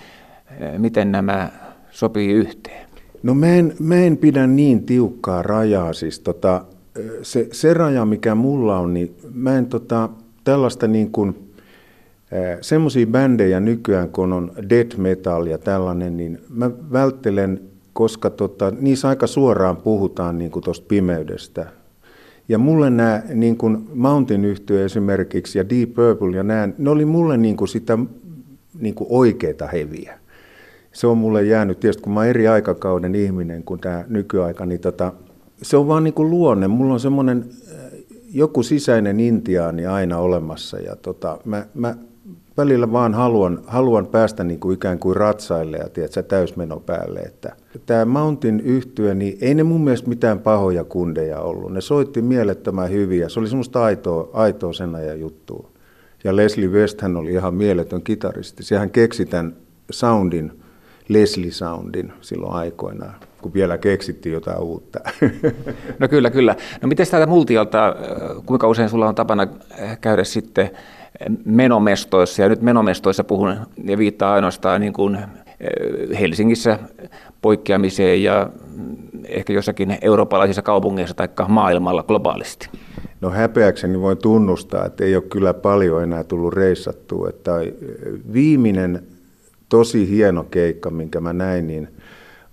eh, 0.60 0.80
miten 0.80 1.12
nämä 1.12 1.50
sopii 1.96 2.32
yhteen? 2.32 2.88
No 3.24 3.34
mä 3.34 3.48
en, 3.48 3.76
mä 3.80 3.96
en 3.96 4.18
pidä 4.18 4.48
niin 4.48 4.84
tiukkaa 4.84 5.42
rajaa. 5.42 5.94
Siis 5.94 6.20
tota, 6.20 6.66
se, 7.22 7.48
se 7.52 7.74
raja, 7.74 8.06
mikä 8.06 8.36
mulla 8.36 8.80
on, 8.80 8.94
niin 8.94 9.16
mä 9.34 9.58
en 9.58 9.66
tota, 9.66 10.10
tällaista 10.44 10.88
niin 10.88 11.12
kuin 11.12 11.46
Semmoisia 12.62 13.08
bändejä 13.08 13.60
nykyään, 13.60 14.10
kun 14.10 14.34
on 14.34 14.52
death 14.70 14.98
metal 14.98 15.46
ja 15.46 15.58
tällainen, 15.58 16.18
niin 16.18 16.40
mä 16.50 16.72
välttelen, 16.92 17.62
koska 17.94 18.30
tota, 18.30 18.72
niissä 18.80 19.10
aika 19.10 19.28
suoraan 19.28 19.78
puhutaan 19.78 20.38
niin 20.38 20.52
tuosta 20.64 20.86
pimeydestä. 20.88 21.66
Ja 22.50 22.58
mulle 22.58 22.90
nämä 22.90 23.22
niin 23.34 23.58
kuin 23.58 23.88
Mountain 23.94 24.46
yhtyö 24.46 24.86
esimerkiksi 24.86 25.58
ja 25.58 25.70
Deep 25.70 25.94
Purple 25.94 26.38
ja 26.38 26.44
nämä, 26.44 26.70
ne 26.78 26.90
oli 26.90 27.06
mulle 27.06 27.38
niin 27.38 27.58
kuin 27.58 27.68
sitä 27.68 27.98
niin 28.80 28.96
kuin 28.96 29.08
oikeita 29.10 29.68
heviä. 29.68 30.20
Se 30.96 31.08
on 31.08 31.18
mulle 31.18 31.44
jäänyt, 31.44 31.80
tietysti 31.80 32.04
kun 32.04 32.14
mä 32.14 32.20
oon 32.20 32.28
eri 32.28 32.48
aikakauden 32.48 33.16
ihminen 33.16 33.64
kuin 33.64 33.80
tämä 33.80 34.06
nykyaika, 34.08 34.66
niin 34.66 34.80
tota, 34.80 35.14
se 35.62 35.78
on 35.78 35.88
vaan 35.88 36.04
niin 36.04 36.14
kuin 36.14 36.30
luonne. 36.30 36.68
Mulla 36.68 36.94
on 36.94 37.00
semmoinen 37.00 37.46
joku 38.34 38.64
sisäinen 38.64 39.20
intiaani 39.20 39.86
aina 39.86 40.18
olemassa 40.18 40.80
ja 40.80 40.96
tota, 40.96 41.38
mä, 41.46 41.66
mä 41.74 41.96
välillä 42.58 42.92
vaan 42.92 43.14
haluan, 43.14 43.60
haluan 43.68 44.08
päästä 44.08 44.44
niin 44.44 44.60
kuin 44.60 44.74
ikään 44.74 45.00
kuin 45.00 45.16
ratsaille 45.16 45.78
ja 45.78 45.90
tiedätkö, 45.90 46.24
täysmeno 46.24 46.80
päälle. 46.80 47.20
Että 47.20 47.56
tämä 47.86 48.06
Mountain 48.06 48.60
yhtyö, 48.60 49.14
niin 49.14 49.38
ei 49.42 49.56
ne 49.56 49.64
mun 49.64 49.84
mielestä 49.84 50.10
mitään 50.10 50.40
pahoja 50.40 50.84
kundeja 50.84 51.40
ollut. 51.40 51.74
Ne 51.74 51.82
soitti 51.82 52.22
mielettömän 52.22 52.92
hyviä. 52.92 53.30
Se 53.30 53.40
oli 53.40 53.48
semmoista 53.48 53.84
aitoa, 53.84 54.30
aitoa 54.34 54.74
sen 54.74 54.96
ajan 54.96 55.20
juttua. 55.20 55.70
Ja 56.24 56.36
Leslie 56.36 56.70
West 56.70 57.02
hän 57.02 57.18
oli 57.18 57.32
ihan 57.32 57.54
mieletön 57.54 58.02
kitaristi. 58.02 58.64
Sehän 58.64 58.90
keksi 58.90 59.26
tämän 59.26 59.56
soundin, 59.92 60.52
Leslie 61.10 61.52
Soundin 61.52 62.14
silloin 62.22 62.54
aikoinaan, 62.54 63.16
kun 63.42 63.54
vielä 63.54 63.78
keksittiin 63.78 64.34
jotain 64.34 64.60
uutta. 64.60 65.00
No 66.00 66.08
kyllä, 66.08 66.30
kyllä. 66.30 66.56
No 66.82 66.88
miten 66.88 67.08
täältä 67.12 67.28
Multialta, 67.28 67.96
kuinka 68.46 68.68
usein 68.68 68.90
sulla 68.90 69.08
on 69.08 69.16
tapana 69.16 69.48
käydä 70.02 70.24
sitten 70.24 70.70
menomestoissa, 71.46 72.42
ja 72.42 72.50
nyt 72.50 72.62
menomestoissa 72.62 73.24
puhun 73.24 73.56
ja 73.84 73.98
viittaa 73.98 74.34
ainoastaan 74.34 74.82
niin 74.82 74.94
kuin 74.94 75.16
eh, 75.16 76.20
Helsingissä 76.20 76.80
poikkeamiseen 77.42 78.24
ja 78.24 78.50
ehkä 79.28 79.54
jossakin 79.54 79.98
eurooppalaisissa 80.02 80.62
kaupungeissa 80.62 81.16
tai 81.16 81.28
maailmalla 81.48 82.04
globaalisti? 82.04 82.70
No 83.22 83.30
häpeäkseni 83.30 84.02
voin 84.02 84.18
tunnustaa, 84.18 84.86
että 84.86 85.04
ei 85.04 85.16
ole 85.16 85.24
kyllä 85.24 85.54
paljon 85.54 86.04
enää 86.04 86.24
tullut 86.24 86.54
reissattua. 86.54 87.30
Että 87.30 87.52
viimeinen 88.34 89.04
tosi 89.70 90.10
hieno 90.10 90.44
keikka, 90.44 90.90
minkä 90.90 91.20
mä 91.20 91.34
näin, 91.34 91.68
niin 91.68 91.88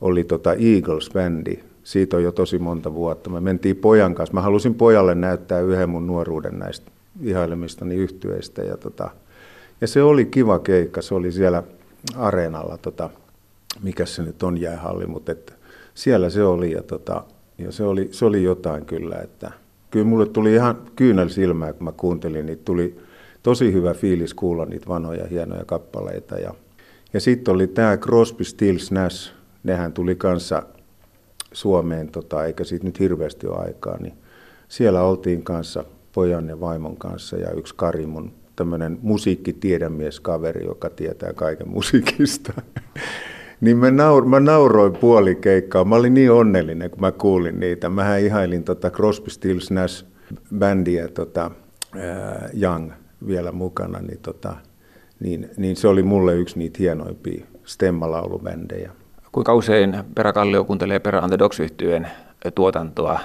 oli 0.00 0.24
tota 0.24 0.52
Eagles-bändi. 0.52 1.58
Siitä 1.84 2.16
on 2.16 2.22
jo 2.22 2.32
tosi 2.32 2.58
monta 2.58 2.94
vuotta. 2.94 3.30
Me 3.30 3.40
mentiin 3.40 3.76
pojan 3.76 4.14
kanssa. 4.14 4.34
Mä 4.34 4.40
halusin 4.40 4.74
pojalle 4.74 5.14
näyttää 5.14 5.60
yhden 5.60 5.90
mun 5.90 6.06
nuoruuden 6.06 6.58
näistä 6.58 6.90
ihailemistani 7.22 7.94
yhtyeistä. 7.94 8.62
Ja, 8.62 8.76
tota, 8.76 9.10
ja 9.80 9.86
se 9.86 10.02
oli 10.02 10.24
kiva 10.24 10.58
keikka, 10.58 11.02
se 11.02 11.14
oli 11.14 11.32
siellä 11.32 11.62
areenalla, 12.16 12.78
tota, 12.78 13.10
mikä 13.82 14.06
se 14.06 14.22
nyt 14.22 14.42
on 14.42 14.60
jäähalli, 14.60 15.06
mutta 15.06 15.32
että 15.32 15.52
siellä 15.94 16.30
se 16.30 16.44
oli 16.44 16.72
ja, 16.72 16.82
tota, 16.82 17.24
ja 17.58 17.72
se, 17.72 17.84
oli, 17.84 18.08
se 18.10 18.24
oli 18.24 18.42
jotain 18.42 18.84
kyllä, 18.84 19.16
että 19.16 19.50
kyllä 19.90 20.06
mulle 20.06 20.26
tuli 20.26 20.54
ihan 20.54 20.78
kyynel 20.96 21.28
silmää, 21.28 21.72
kun 21.72 21.84
mä 21.84 21.92
kuuntelin, 21.92 22.46
niin 22.46 22.58
tuli 22.64 22.98
tosi 23.42 23.72
hyvä 23.72 23.94
fiilis 23.94 24.34
kuulla 24.34 24.64
niitä 24.64 24.88
vanhoja 24.88 25.26
hienoja 25.26 25.64
kappaleita. 25.64 26.34
Ja, 26.38 26.54
ja 27.12 27.20
sitten 27.20 27.54
oli 27.54 27.66
tämä 27.66 27.96
Crosby, 27.96 28.44
Stills, 28.44 28.90
Nash, 28.90 29.32
nehän 29.64 29.92
tuli 29.92 30.14
kanssa 30.14 30.62
Suomeen, 31.52 32.08
tota, 32.08 32.44
eikä 32.44 32.64
siitä 32.64 32.84
nyt 32.84 33.00
hirveästi 33.00 33.46
ole 33.46 33.56
aikaa, 33.56 33.96
niin 34.00 34.14
siellä 34.68 35.02
oltiin 35.02 35.42
kanssa 35.42 35.84
pojan 36.12 36.48
ja 36.48 36.60
vaimon 36.60 36.96
kanssa 36.96 37.36
ja 37.36 37.50
yksi 37.50 37.74
Kari, 37.76 38.06
mun 38.06 38.32
tämmöinen 38.56 38.98
musiikkitiedemieskaveri, 39.02 40.66
joka 40.66 40.90
tietää 40.90 41.32
kaiken 41.32 41.68
musiikista. 41.68 42.52
niin 43.60 43.76
mä, 43.76 43.90
naur, 43.90 44.24
mä 44.24 44.40
nauroin 44.40 44.92
puoli 44.92 45.34
keikkaa. 45.34 45.84
Mä 45.84 45.96
olin 45.96 46.14
niin 46.14 46.32
onnellinen, 46.32 46.90
kun 46.90 47.00
mä 47.00 47.12
kuulin 47.12 47.60
niitä. 47.60 47.88
Mähän 47.88 48.20
ihailin 48.20 48.64
tota 48.64 48.90
Crosby, 48.90 49.30
Stills, 49.30 49.70
Nash 49.70 50.04
bändiä 50.58 51.08
tota, 51.08 51.50
ää, 51.96 52.48
Young 52.62 52.92
vielä 53.26 53.52
mukana, 53.52 53.98
niin, 53.98 54.18
tota, 54.22 54.56
niin, 55.22 55.50
niin 55.56 55.76
se 55.76 55.88
oli 55.88 56.02
mulle 56.02 56.34
yksi 56.34 56.58
niitä 56.58 56.78
hienoimpia 56.78 57.44
stemmalaulubändejä. 57.64 58.90
Kuinka 59.32 59.54
usein 59.54 59.96
Peräkallio 60.14 60.64
kuuntelee 60.64 60.98
Perä 60.98 61.22
Dogs 61.38 61.58
tuotantoa 62.54 63.20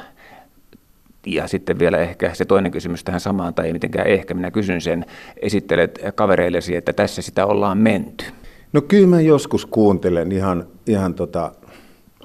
ja 1.26 1.48
sitten 1.48 1.80
vielä 1.80 1.98
ehkä 1.98 2.34
se 2.34 2.46
toinen 2.46 2.72
kysymys 2.72 3.04
tähän 3.04 3.20
samaan, 3.20 3.54
tai 3.54 3.68
ei 3.68 3.74
mitenkään 3.74 4.08
ehkä, 4.08 4.34
minä 4.34 4.52
kysyn 4.52 4.82
sen, 4.82 5.06
esittelet 5.42 6.00
kavereillesi, 6.16 6.76
että 6.76 6.94
tässä 6.94 7.22
sitä 7.22 7.46
ollaan 7.46 7.78
menty. 7.78 8.26
No 8.74 8.82
kyllä 8.82 9.08
mä 9.08 9.22
joskus 9.22 9.66
kuuntelen 9.66 10.32
ihan, 10.32 10.68
ihan 10.88 11.14
tota, 11.14 11.52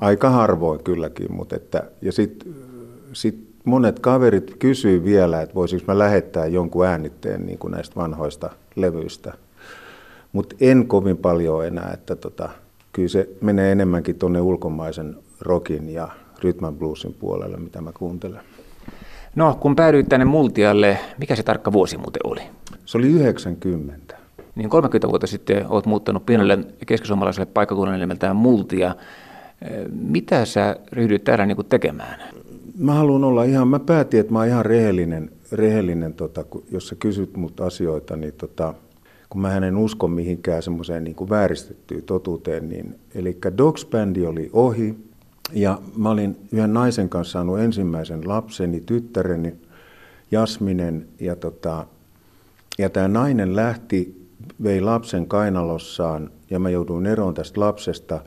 aika 0.01 0.31
harvoin 0.31 0.85
kylläkin, 0.85 1.33
mutta 1.33 1.57
että, 1.57 1.83
ja 2.03 2.13
sitten 2.13 2.55
sit 3.13 3.49
monet 3.65 3.99
kaverit 3.99 4.55
kysyy 4.59 5.05
vielä, 5.05 5.43
että 5.43 5.55
voisinko 5.55 5.85
mä 5.89 5.99
lähettää 5.99 6.47
jonkun 6.47 6.87
äänitteen 6.87 7.47
niin 7.47 7.59
kuin 7.59 7.71
näistä 7.71 7.97
vanhoista 7.97 8.51
levyistä. 8.77 9.35
Mutta 10.33 10.57
en 10.61 10.87
kovin 10.87 11.17
paljon 11.17 11.67
enää, 11.67 11.91
että 11.95 12.17
tota, 12.17 12.49
kyllä 12.93 13.09
se 13.09 13.29
menee 13.41 13.73
enemmänkin 13.73 14.19
tuonne 14.19 14.41
ulkomaisen 14.41 15.17
rockin 15.41 15.91
ja 15.91 16.09
rhythm 16.43 16.67
bluesin 16.79 17.15
puolelle, 17.15 17.57
mitä 17.57 17.81
mä 17.81 17.93
kuuntelen. 17.93 18.41
No, 19.37 19.59
kun 19.61 19.77
päädyit 19.77 20.09
tänne 20.09 20.25
Multialle, 20.25 20.99
mikä 21.19 21.37
se 21.37 21.43
tarkka 21.43 21.73
vuosi 21.73 21.97
muuten 21.97 22.21
oli? 22.25 22.41
Se 22.85 22.99
oli 22.99 23.07
90. 23.07 24.17
Niin 24.55 24.71
30 24.71 25.09
vuotta 25.09 25.27
sitten 25.27 25.67
olet 25.69 25.87
muuttanut 25.87 26.27
pienelle 26.27 26.59
keskisuomalaiselle 26.87 27.47
paikkakunnalle 27.47 28.01
nimeltään 28.01 28.37
Multia. 28.37 28.95
Mitä 29.93 30.45
sä 30.45 30.77
ryhdyit 30.93 31.25
täällä 31.25 31.47
niin 31.47 31.67
tekemään? 31.69 32.21
Mä 32.79 32.95
haluan 32.95 33.25
olla 33.25 33.45
ihan, 33.45 33.69
mä 33.69 33.79
päätin, 33.79 34.21
että 34.21 34.33
mä 34.33 34.39
oon 34.39 34.49
ihan 34.49 34.67
rehellinen, 34.67 35.31
rehellinen 35.53 36.15
tota, 36.15 36.45
jos 36.71 36.89
sä 36.89 36.95
kysyt 36.95 37.37
mut 37.37 37.61
asioita, 37.61 38.17
niin 38.17 38.35
tota, 38.35 38.75
kun 39.33 39.41
mä 39.41 39.57
en 39.57 39.77
usko 39.77 40.09
mihinkään 40.09 40.63
semmoiseen 40.63 41.05
niin 41.05 41.31
vääristettyyn 41.31 42.03
totuuteen, 42.03 42.69
niin 42.69 42.95
eli 43.15 43.39
Dogs 43.59 43.87
Bandi 43.87 44.27
oli 44.27 44.51
ohi, 44.53 44.95
ja 45.53 45.79
mä 45.97 46.11
olin 46.11 46.37
yhden 46.53 46.75
naisen 46.75 47.09
kanssa 47.09 47.33
saanut 47.33 47.59
ensimmäisen 47.59 48.29
lapseni, 48.29 48.81
tyttäreni 48.81 49.55
Jasminen. 50.31 51.07
Ja, 51.21 51.37
tota, 51.37 51.87
ja 52.79 52.91
tämä 52.91 53.09
nainen 53.09 53.57
lähti, 53.57 54.29
vei 54.63 54.81
lapsen 54.81 55.27
kainalossaan 55.27 56.31
ja 56.51 56.59
mä 56.59 56.71
jouduin 56.71 57.07
eroon 57.07 57.35
tästä 57.35 57.61
lapsesta. 57.61 58.21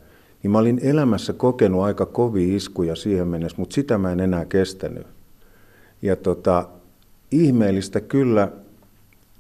Niin 0.44 0.52
mä 0.52 0.58
olin 0.58 0.80
elämässä 0.84 1.34
kokenut 1.34 1.82
aika 1.82 2.06
kovia 2.06 2.56
iskuja 2.56 2.96
siihen 2.96 3.28
mennessä, 3.28 3.58
mutta 3.58 3.74
sitä 3.74 3.98
mä 3.98 4.12
en 4.12 4.20
enää 4.20 4.46
kestänyt. 4.46 5.08
Ja 6.02 6.16
tota, 6.16 6.68
ihmeellistä 7.32 8.02
kyllä 8.02 8.52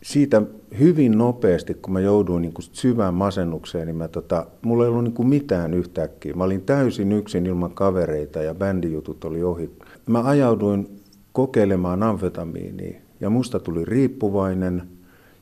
siitä 0.04 0.42
hyvin 0.80 1.18
nopeasti, 1.18 1.74
kun 1.74 1.94
mä 1.94 2.00
jouduin 2.00 2.42
niin 2.42 2.54
kuin 2.54 2.66
syvään 2.72 3.14
masennukseen, 3.14 3.88
niin 3.88 3.96
mä 3.96 4.08
tota, 4.08 4.46
mulla 4.62 4.84
ei 4.84 4.90
ollut 4.90 5.04
niin 5.04 5.14
kuin 5.14 5.28
mitään 5.28 5.74
yhtäkkiä. 5.74 6.34
Mä 6.34 6.44
olin 6.44 6.62
täysin 6.62 7.12
yksin 7.12 7.46
ilman 7.46 7.72
kavereita 7.74 8.42
ja 8.42 8.56
bändijutut 8.56 9.26
oli 9.26 9.44
ohi. 9.44 9.72
Mä 10.08 10.24
ajauduin 10.24 11.02
kokeilemaan 11.34 12.04
amfetamiinia 12.04 13.00
ja 13.20 13.30
musta 13.30 13.60
tuli 13.60 13.86
riippuvainen 13.86 14.84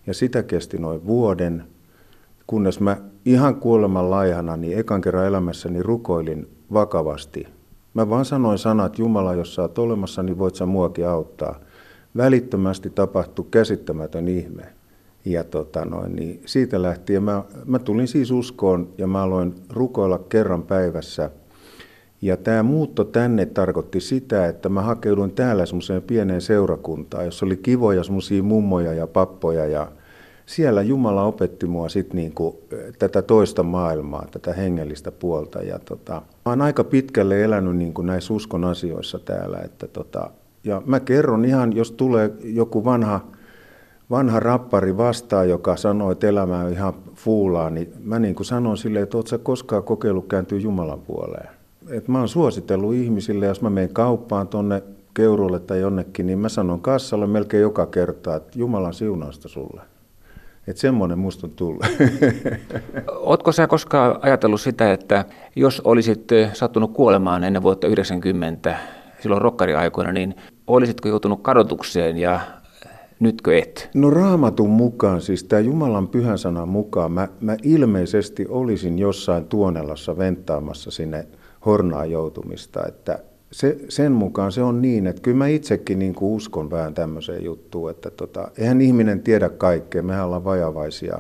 ja 0.08 0.14
sitä 0.14 0.44
kesti 0.44 0.78
noin 0.78 1.06
vuoden, 1.06 1.64
kunnes 2.48 2.80
mä 2.80 2.98
ihan 3.26 3.56
kuoleman 3.56 4.10
laihana 4.10 4.58
niin 4.58 4.78
ekan 4.78 5.02
kerran 5.02 5.26
elämässäni 5.26 5.84
rukoilin 5.84 6.48
vakavasti. 6.74 7.48
Mä 7.94 8.10
vaan 8.10 8.26
sanoin 8.26 8.58
sanat, 8.58 9.00
Jumala, 9.00 9.34
jos 9.34 9.56
sä 9.56 9.62
oot 9.62 9.80
olemassa, 9.80 10.24
niin 10.24 10.40
voit 10.40 10.56
sä 10.56 10.66
muakin 10.66 11.08
auttaa– 11.08 11.60
välittömästi 12.18 12.90
tapahtui 12.90 13.46
käsittämätön 13.52 14.28
ihme. 14.28 14.64
Ja 15.26 15.44
tota 15.44 15.86
noin, 15.86 16.16
niin 16.16 16.42
siitä 16.46 16.82
lähtien 16.82 17.24
mä, 17.24 17.44
mä 17.66 17.80
tulin 17.80 18.08
siis 18.08 18.32
uskoon 18.32 18.90
ja 18.98 19.08
mä 19.08 19.22
aloin 19.22 19.56
rukoilla 19.70 20.18
kerran 20.18 20.64
päivässä. 20.64 21.30
Ja 22.22 22.38
tämä 22.38 22.64
muutto 22.64 23.04
tänne 23.04 23.46
tarkoitti 23.46 24.00
sitä, 24.00 24.48
että 24.48 24.70
mä 24.70 24.82
hakeuduin 24.82 25.32
täällä 25.32 25.66
semmoiseen 25.66 26.02
pieneen 26.02 26.42
seurakuntaan, 26.42 27.26
jossa 27.26 27.46
oli 27.46 27.58
kivoja 27.58 28.04
semmoisia 28.04 28.44
mummoja 28.44 28.94
ja 28.94 29.08
pappoja 29.08 29.66
ja 29.66 29.92
siellä 30.46 30.82
Jumala 30.82 31.24
opetti 31.24 31.66
mua 31.66 31.90
sit 31.90 32.14
niinku, 32.14 32.62
tätä 33.00 33.22
toista 33.22 33.64
maailmaa, 33.64 34.28
tätä 34.32 34.54
hengellistä 34.54 35.12
puolta. 35.12 35.62
Ja 35.62 35.80
tota, 35.80 36.14
mä 36.14 36.52
oon 36.52 36.62
aika 36.62 36.84
pitkälle 36.84 37.44
elänyt 37.44 37.78
niinku 37.78 38.02
näissä 38.02 38.34
uskon 38.34 38.64
asioissa 38.64 39.20
täällä, 39.20 39.60
että 39.60 39.88
tota, 39.88 40.32
ja 40.64 40.82
mä 40.86 41.00
kerron 41.00 41.46
ihan, 41.46 41.76
jos 41.76 41.92
tulee 41.92 42.32
joku 42.44 42.86
vanha, 42.86 43.22
vanha 44.10 44.40
rappari 44.40 44.98
vastaan, 44.98 45.50
joka 45.50 45.76
sanoo, 45.76 46.12
että 46.12 46.28
elämä 46.28 46.60
on 46.60 46.72
ihan 46.72 46.94
fuulaa, 47.16 47.70
niin 47.70 47.94
mä 48.04 48.20
niin 48.20 48.36
kuin 48.36 48.46
sanon 48.46 48.78
silleen, 48.78 49.04
että 49.04 49.18
oot 49.18 49.28
sä 49.28 49.38
koskaan 49.38 49.84
kokeillut 49.84 50.28
kääntyä 50.28 50.60
Jumalan 50.60 51.02
puoleen. 51.02 51.50
Et 51.90 52.08
mä 52.08 52.20
oon 52.20 52.28
suositellut 52.28 52.94
ihmisille, 52.94 53.46
jos 53.46 53.62
mä 53.62 53.70
menen 53.70 53.94
kauppaan 53.94 54.48
tonne 54.48 54.84
Keurulle 55.14 55.60
tai 55.60 55.80
jonnekin, 55.80 56.26
niin 56.26 56.40
mä 56.40 56.50
sanon 56.50 56.82
kassalle 56.82 57.28
melkein 57.28 57.62
joka 57.62 57.86
kerta, 57.86 58.36
että 58.36 58.60
Jumalan 58.60 58.94
siunausta 58.94 59.48
sulle. 59.48 59.82
Että 60.68 60.82
semmoinen 60.82 61.20
musta 61.20 61.48
on 61.48 61.52
tullut. 61.52 61.86
Ootko 63.08 63.52
sä 63.52 63.68
koskaan 63.68 64.20
ajatellut 64.22 64.62
sitä, 64.62 64.94
että 64.94 65.26
jos 65.56 65.82
olisit 65.86 66.30
sattunut 66.54 66.94
kuolemaan 66.94 67.44
ennen 67.44 67.64
vuotta 67.64 67.88
90, 67.88 68.78
silloin 69.20 69.42
rokkariaikoina, 69.42 70.12
niin 70.12 70.36
olisitko 70.68 71.10
joutunut 71.10 71.42
kadotukseen 71.42 72.18
ja 72.18 72.40
nytkö 73.20 73.58
et? 73.58 73.90
No 73.94 74.10
raamatun 74.10 74.70
mukaan, 74.70 75.22
siis 75.22 75.44
tämä 75.44 75.60
Jumalan 75.60 76.08
pyhän 76.08 76.38
sanan 76.38 76.70
mukaan, 76.70 77.12
mä, 77.12 77.28
mä 77.40 77.58
ilmeisesti 77.64 78.46
olisin 78.50 79.00
jossain 79.00 79.46
tuonelassa 79.46 80.18
venttaamassa 80.18 80.92
sinne 80.92 81.28
hornaan 81.66 82.12
joutumista, 82.12 82.88
että 82.88 83.20
se, 83.52 83.78
sen 83.90 84.12
mukaan 84.12 84.52
se 84.52 84.64
on 84.64 84.82
niin, 84.82 85.08
että 85.08 85.22
kyllä 85.22 85.38
mä 85.38 85.48
itsekin 85.48 86.00
niin 86.00 86.16
kuin 86.16 86.32
uskon 86.34 86.72
vähän 86.72 86.94
tämmöiseen 86.94 87.44
juttuun, 87.44 87.92
että 87.92 88.12
tota, 88.12 88.52
eihän 88.58 88.82
ihminen 88.82 89.20
tiedä 89.20 89.50
kaikkea, 89.50 90.04
mehän 90.04 90.26
ollaan 90.26 90.44
vajavaisia. 90.44 91.18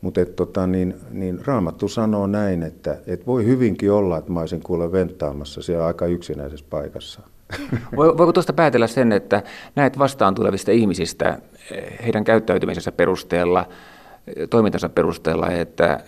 Mutta 0.00 0.26
tota, 0.26 0.66
niin, 0.66 0.94
niin 1.10 1.38
Raamattu 1.46 1.88
sanoo 1.88 2.26
näin, 2.26 2.62
että 2.62 2.98
et 3.06 3.26
voi 3.26 3.46
hyvinkin 3.46 3.92
olla, 3.92 4.18
että 4.18 4.32
mä 4.32 4.40
olisin 4.40 4.62
kuule 4.62 4.92
venttaamassa 4.92 5.62
siellä 5.62 5.86
aika 5.86 6.06
yksinäisessä 6.06 6.66
paikassa. 6.70 7.20
Voiko 7.96 8.32
tuosta 8.32 8.52
päätellä 8.52 8.86
sen, 8.86 9.12
että 9.12 9.42
näet 9.76 9.98
vastaan 9.98 10.34
tulevista 10.34 10.70
ihmisistä 10.70 11.38
eh, 11.70 11.98
heidän 12.04 12.24
käyttäytymisensä 12.24 12.92
perusteella, 12.92 13.66
eh, 14.26 14.48
toimintansa 14.48 14.88
perusteella, 14.88 15.50
että 15.50 16.00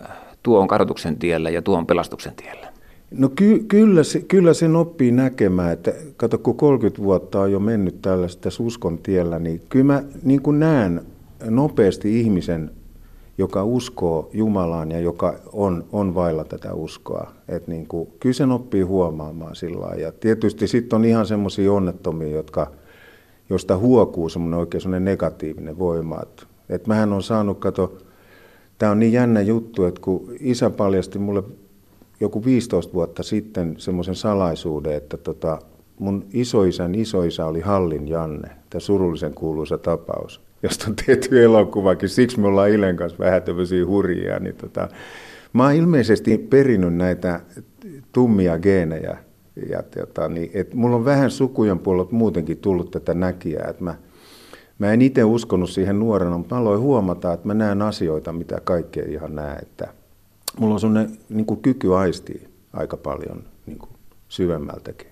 tuo 0.42 0.60
on 0.60 0.68
kadotuksen 0.68 1.16
tiellä 1.16 1.50
ja 1.50 1.62
tuo 1.62 1.78
on 1.78 1.86
pelastuksen 1.86 2.34
tiellä? 2.36 2.74
No 3.10 3.28
ky- 3.28 3.64
kyllä, 3.68 4.02
se, 4.02 4.20
kyllä 4.20 4.54
sen 4.54 4.76
oppii 4.76 5.10
näkemään, 5.10 5.72
että 5.72 5.92
kato 6.16 6.38
kun 6.38 6.56
30 6.56 7.02
vuotta 7.02 7.40
on 7.40 7.52
jo 7.52 7.60
mennyt 7.60 8.02
tällaista 8.02 8.48
uskon 8.58 8.98
tiellä, 8.98 9.38
niin 9.38 9.62
kyllä 9.68 9.84
mä 9.84 10.02
niin 10.22 10.40
näen 10.58 11.02
nopeasti 11.44 12.20
ihmisen 12.20 12.70
joka 13.38 13.64
uskoo 13.64 14.30
Jumalaan 14.32 14.90
ja 14.90 15.00
joka 15.00 15.34
on, 15.52 15.84
on 15.92 16.14
vailla 16.14 16.44
tätä 16.44 16.74
uskoa. 16.74 17.30
Et 17.48 17.68
niin 17.68 17.86
kuin, 17.86 18.08
kyllä 18.20 18.32
sen 18.32 18.50
oppii 18.50 18.82
huomaamaan 18.82 19.56
sillä 19.56 19.94
Ja 19.94 20.12
tietysti 20.12 20.68
sitten 20.68 20.96
on 20.96 21.04
ihan 21.04 21.26
semmoisia 21.26 21.72
onnettomia, 21.72 22.36
jotka, 22.36 22.70
josta 23.50 23.76
huokuu 23.76 24.28
semmoinen 24.28 24.60
oikein 24.60 24.80
semmoinen 24.80 25.04
negatiivinen 25.04 25.78
voima. 25.78 26.18
Et, 26.22 26.46
et 26.68 26.86
mähän 26.86 27.12
on 27.12 27.22
saanut, 27.22 27.58
kato, 27.58 27.98
tämä 28.78 28.92
on 28.92 28.98
niin 28.98 29.12
jännä 29.12 29.40
juttu, 29.40 29.84
että 29.84 30.00
kun 30.00 30.32
isä 30.40 30.70
paljasti 30.70 31.18
mulle 31.18 31.42
joku 32.20 32.44
15 32.44 32.92
vuotta 32.92 33.22
sitten 33.22 33.74
semmoisen 33.78 34.14
salaisuuden, 34.14 34.94
että 34.94 35.16
tota, 35.16 35.58
mun 35.98 36.24
isoisän 36.32 36.94
isoisä 36.94 37.46
oli 37.46 37.60
Hallin 37.60 38.08
Janne, 38.08 38.50
tämä 38.70 38.80
surullisen 38.80 39.34
kuuluisa 39.34 39.78
tapaus 39.78 40.40
josta 40.64 40.84
on 40.88 40.96
tehty 41.06 41.44
elokuvakin. 41.44 42.08
Siksi 42.08 42.40
me 42.40 42.46
ollaan 42.46 42.70
Ilen 42.70 42.96
kanssa 42.96 43.18
vähän 43.18 43.42
tämmöisiä 43.42 43.86
hurjia. 43.86 44.38
Niin 44.38 44.56
tota, 44.56 44.88
mä 45.52 45.62
oon 45.62 45.74
ilmeisesti 45.74 46.38
perinnyt 46.38 46.94
näitä 46.94 47.40
tummia 48.12 48.58
geenejä. 48.58 49.16
Ja 49.70 49.82
tota, 49.82 50.28
niin, 50.28 50.50
et 50.54 50.74
mulla 50.74 50.96
on 50.96 51.04
vähän 51.04 51.30
sukujen 51.30 51.78
puolelta 51.78 52.14
muutenkin 52.14 52.58
tullut 52.58 52.90
tätä 52.90 53.14
näkijää. 53.14 53.66
Että 53.70 53.84
mä, 53.84 53.94
mä 54.78 54.92
en 54.92 55.02
itse 55.02 55.24
uskonut 55.24 55.70
siihen 55.70 55.98
nuorena, 55.98 56.38
mutta 56.38 56.54
mä 56.54 56.60
aloin 56.60 56.80
huomata, 56.80 57.32
että 57.32 57.46
mä 57.46 57.54
näen 57.54 57.82
asioita, 57.82 58.32
mitä 58.32 58.60
kaikki 58.64 59.00
ei 59.00 59.12
ihan 59.12 59.34
näe. 59.34 59.56
Että 59.56 59.88
mulla 60.58 60.74
on 60.74 60.80
sellainen 60.80 61.16
niin 61.28 61.46
kuin 61.46 61.60
kyky 61.60 61.96
aistia 61.96 62.48
aika 62.72 62.96
paljon 62.96 63.44
niin 63.66 63.78
kuin 63.78 63.90
syvemmältäkin. 64.28 65.08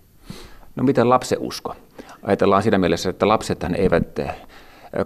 No 0.76 0.84
miten 0.84 1.08
lapsen 1.08 1.38
usko? 1.38 1.74
Ajatellaan 2.22 2.62
siinä 2.62 2.78
mielessä, 2.78 3.10
että 3.10 3.28
lapsethan 3.28 3.74
eivät 3.74 4.20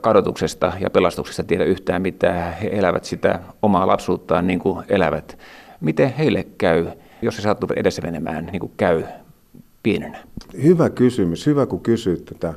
kadotuksesta 0.01 0.73
ja 0.81 0.91
pelastuksesta 0.91 1.45
tiedä 1.45 1.65
yhtään 1.65 2.03
mitään. 2.03 2.53
He 2.53 2.69
elävät 2.73 3.05
sitä 3.05 3.41
omaa 3.63 3.87
lapsuuttaan 3.87 4.47
niin 4.47 4.59
kuin 4.59 4.85
elävät. 4.89 5.39
Miten 5.81 6.13
heille 6.13 6.47
käy, 6.59 6.87
jos 7.23 7.39
he 7.39 7.43
sattuvat 7.43 7.79
edessä 7.79 8.03
menemään, 8.03 8.47
niin 8.47 8.61
kuin 8.61 8.73
käy 8.77 9.03
pienenä? 9.83 10.19
Hyvä 10.63 10.91
kysymys. 10.91 11.47
Hyvä, 11.47 11.67
kun 11.67 11.81
kysyt 11.81 12.25
tätä. 12.25 12.55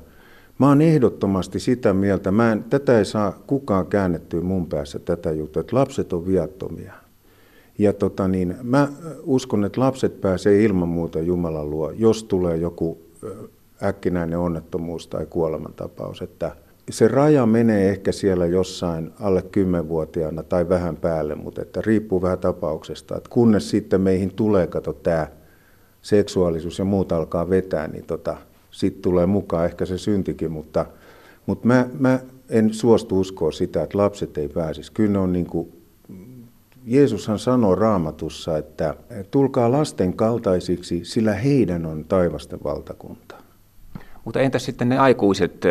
Mä 0.57 0.67
oon 0.67 0.81
ehdottomasti 0.81 1.59
sitä 1.59 1.93
mieltä, 1.93 2.31
mä 2.31 2.51
en, 2.51 2.63
tätä 2.63 2.97
ei 2.97 3.05
saa 3.05 3.31
kukaan 3.47 3.85
käännettyä 3.85 4.41
mun 4.41 4.67
päässä 4.67 4.99
tätä 4.99 5.31
juttua, 5.31 5.59
että 5.59 5.75
lapset 5.75 6.13
on 6.13 6.27
viattomia. 6.27 6.93
Ja 7.77 7.93
tota 7.93 8.27
niin, 8.27 8.55
mä 8.63 8.87
uskon, 9.23 9.65
että 9.65 9.81
lapset 9.81 10.21
pääsee 10.21 10.63
ilman 10.63 10.89
muuta 10.89 11.19
Jumalan 11.19 11.69
luo, 11.69 11.91
jos 11.91 12.23
tulee 12.23 12.57
joku 12.57 13.01
äkkinäinen 13.83 14.39
onnettomuus 14.39 15.07
tai 15.07 15.25
kuolemantapaus. 15.25 16.21
Että 16.21 16.55
se 16.89 17.07
raja 17.07 17.45
menee 17.45 17.89
ehkä 17.89 18.11
siellä 18.11 18.45
jossain 18.45 19.11
alle 19.19 19.43
10-vuotiaana 19.57 20.43
tai 20.43 20.69
vähän 20.69 20.97
päälle, 20.97 21.35
mutta 21.35 21.61
että 21.61 21.81
riippuu 21.81 22.21
vähän 22.21 22.39
tapauksesta. 22.39 23.17
Että 23.17 23.29
kunnes 23.29 23.69
sitten 23.69 24.01
meihin 24.01 24.33
tulee, 24.33 24.67
kato 24.67 24.93
tämä 24.93 25.27
seksuaalisuus 26.01 26.79
ja 26.79 26.85
muut 26.85 27.11
alkaa 27.11 27.49
vetää, 27.49 27.87
niin 27.87 28.05
tota, 28.05 28.37
sitten 28.71 29.01
tulee 29.01 29.25
mukaan 29.25 29.65
ehkä 29.65 29.85
se 29.85 29.97
syntikin, 29.97 30.51
mutta, 30.51 30.85
mutta 31.45 31.67
mä, 31.67 31.87
mä 31.99 32.19
en 32.49 32.73
suostu 32.73 33.19
uskoa 33.19 33.51
sitä, 33.51 33.83
että 33.83 33.97
lapset 33.97 34.37
ei 34.37 34.49
pääsisi. 34.49 34.91
Kyllä 34.91 35.11
ne 35.11 35.19
on 35.19 35.33
niin 35.33 35.45
kuin, 35.45 35.71
Jeesushan 36.85 37.39
sanoo 37.39 37.75
raamatussa, 37.75 38.57
että 38.57 38.95
tulkaa 39.31 39.71
lasten 39.71 40.13
kaltaisiksi, 40.13 41.05
sillä 41.05 41.33
heidän 41.33 41.85
on 41.85 42.05
taivasten 42.05 42.59
valtakunta. 42.63 43.35
Mutta 44.25 44.39
entäs 44.39 44.65
sitten 44.65 44.89
ne 44.89 44.97
aikuiset, 44.97 45.63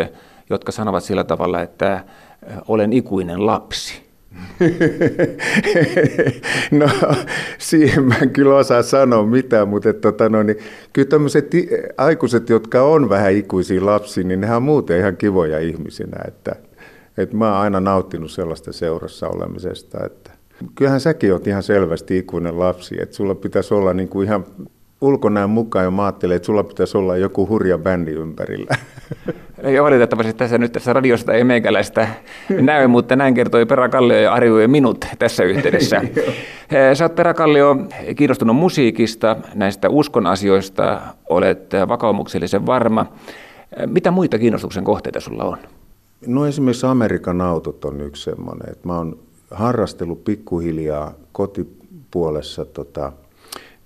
jotka 0.50 0.72
sanovat 0.72 1.04
sillä 1.04 1.24
tavalla, 1.24 1.62
että 1.62 2.04
olen 2.68 2.92
ikuinen 2.92 3.46
lapsi? 3.46 4.08
no, 6.70 6.86
siihen 7.58 8.04
mä 8.04 8.14
en 8.22 8.30
kyllä 8.30 8.56
osaa 8.56 8.82
sanoa 8.82 9.26
mitään, 9.26 9.68
mutta 9.68 9.88
että, 9.88 10.00
tota, 10.00 10.28
no, 10.28 10.42
niin, 10.42 10.58
kyllä 10.92 11.08
tämmöiset 11.08 11.50
aikuiset, 11.98 12.48
jotka 12.48 12.82
on 12.82 13.08
vähän 13.08 13.32
ikuisia 13.32 13.86
lapsia, 13.86 14.24
niin 14.24 14.40
nehän 14.40 14.56
on 14.56 14.62
muuten 14.62 14.98
ihan 14.98 15.16
kivoja 15.16 15.58
ihmisinä. 15.58 16.20
Että, 16.28 16.56
että 17.18 17.36
mä 17.36 17.52
oon 17.52 17.62
aina 17.62 17.80
nauttinut 17.80 18.30
sellaista 18.30 18.72
seurassa 18.72 19.28
olemisesta, 19.28 19.98
että 20.06 20.30
kyllähän 20.74 21.00
säkin 21.00 21.32
oot 21.32 21.46
ihan 21.46 21.62
selvästi 21.62 22.18
ikuinen 22.18 22.58
lapsi, 22.58 23.02
että 23.02 23.16
sulla 23.16 23.34
pitäisi 23.34 23.74
olla 23.74 23.94
niin 23.94 24.08
kuin 24.08 24.26
ihan 24.26 24.46
ulkonäön 25.00 25.50
mukaan 25.50 25.84
ja 25.84 25.90
mä 25.90 26.04
ajattelin, 26.04 26.36
että 26.36 26.46
sulla 26.46 26.64
pitäisi 26.64 26.98
olla 26.98 27.16
joku 27.16 27.48
hurja 27.48 27.78
bändi 27.78 28.10
ympärillä. 28.10 28.76
Ei 29.62 29.82
valitettavasti 29.82 30.32
tässä 30.32 30.58
nyt 30.58 30.72
tässä 30.72 30.92
radiosta 30.92 31.32
ei 31.32 31.44
meikäläistä 31.44 32.08
näy, 32.60 32.86
mutta 32.86 33.16
näin 33.16 33.34
kertoi 33.34 33.66
Pera 33.66 33.88
Kallio 33.88 34.18
ja 34.18 34.32
arvioi 34.32 34.68
minut 34.68 35.04
tässä 35.18 35.44
yhteydessä. 35.44 36.02
Sä 36.94 37.04
oot 37.04 37.14
Pera 37.14 37.34
Kallio 37.34 37.76
kiinnostunut 38.16 38.56
musiikista, 38.56 39.36
näistä 39.54 39.88
uskon 39.88 40.26
asioista, 40.26 41.00
olet 41.28 41.72
vakaumuksellisen 41.88 42.66
varma. 42.66 43.06
Mitä 43.86 44.10
muita 44.10 44.38
kiinnostuksen 44.38 44.84
kohteita 44.84 45.20
sulla 45.20 45.44
on? 45.44 45.58
No 46.26 46.46
esimerkiksi 46.46 46.86
Amerikan 46.86 47.40
autot 47.40 47.84
on 47.84 48.00
yksi 48.00 48.22
semmoinen, 48.22 48.70
että 48.72 48.88
mä 48.88 48.96
oon 48.96 49.18
harrastellut 49.50 50.24
pikkuhiljaa 50.24 51.14
kotipuolessa 51.32 52.64
tota, 52.64 53.12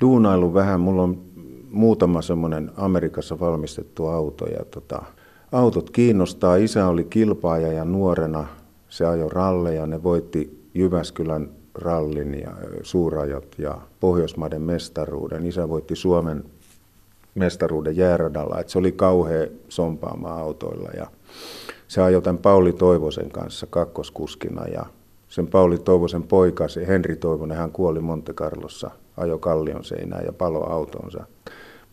duunailu 0.02 0.54
vähän. 0.54 0.80
Mulla 0.80 1.02
on 1.02 1.22
muutama 1.70 2.22
semmoinen 2.22 2.70
Amerikassa 2.76 3.40
valmistettu 3.40 4.06
auto 4.06 4.46
ja 4.46 4.64
tota, 4.64 5.02
autot 5.52 5.90
kiinnostaa. 5.90 6.56
Isä 6.56 6.88
oli 6.88 7.04
kilpaaja 7.04 7.72
ja 7.72 7.84
nuorena 7.84 8.46
se 8.88 9.06
ajoi 9.06 9.30
ralleja. 9.30 9.86
Ne 9.86 10.02
voitti 10.02 10.68
Jyväskylän 10.74 11.50
rallin 11.74 12.40
ja 12.40 12.50
suurajot 12.82 13.54
ja 13.58 13.78
Pohjoismaiden 14.00 14.62
mestaruuden. 14.62 15.46
Isä 15.46 15.68
voitti 15.68 15.96
Suomen 15.96 16.44
mestaruuden 17.34 17.96
jääradalla. 17.96 18.60
Et 18.60 18.68
se 18.68 18.78
oli 18.78 18.92
kauhea 18.92 19.46
sompaama 19.68 20.28
autoilla 20.28 20.90
ja 20.96 21.06
se 21.88 22.02
ajoi 22.02 22.22
tämän 22.22 22.42
Pauli 22.42 22.72
Toivosen 22.72 23.30
kanssa 23.30 23.66
kakkoskuskina 23.70 24.66
ja 24.68 24.86
sen 25.28 25.46
Pauli 25.46 25.78
Toivosen 25.78 26.22
poika, 26.22 26.68
se 26.68 26.86
Henri 26.86 27.16
Toivonen, 27.16 27.56
hän 27.58 27.70
kuoli 27.70 28.00
Monte 28.00 28.32
Carlossa, 28.32 28.90
ajo 29.16 29.38
kallion 29.38 29.84
seinään 29.84 30.24
ja 30.26 30.32
palo 30.32 30.70
autonsa. 30.70 31.24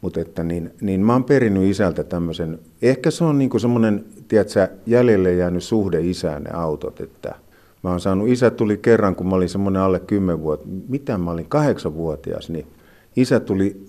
Mutta 0.01 0.21
että 0.21 0.43
niin, 0.43 0.71
niin 0.81 1.05
mä 1.05 1.13
oon 1.13 1.23
perinnyt 1.23 1.63
isältä 1.63 2.03
tämmöisen, 2.03 2.59
ehkä 2.81 3.11
se 3.11 3.23
on 3.23 3.37
niinku 3.37 3.59
semmoinen, 3.59 4.05
tiedätkö, 4.27 4.67
jäljelle 4.85 5.33
jäänyt 5.33 5.63
suhde 5.63 6.01
isään 6.01 6.43
ne 6.43 6.49
autot, 6.53 7.01
että 7.01 7.35
mä 7.83 7.89
oon 7.89 7.99
saanut, 7.99 8.27
isä 8.27 8.51
tuli 8.51 8.77
kerran, 8.77 9.15
kun 9.15 9.27
mä 9.27 9.35
olin 9.35 9.49
semmoinen 9.49 9.81
alle 9.81 9.99
10 9.99 10.41
vuotta, 10.41 10.67
mitä 10.89 11.17
mä 11.17 11.31
olin, 11.31 11.49
kahdeksanvuotias, 11.49 12.49
niin 12.49 12.67
isä 13.15 13.39
tuli 13.39 13.85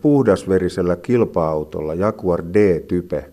puhdasverisellä 0.00 0.96
kilpa-autolla, 0.96 1.94
Jaguar 1.94 2.44
D-type, 2.54 3.30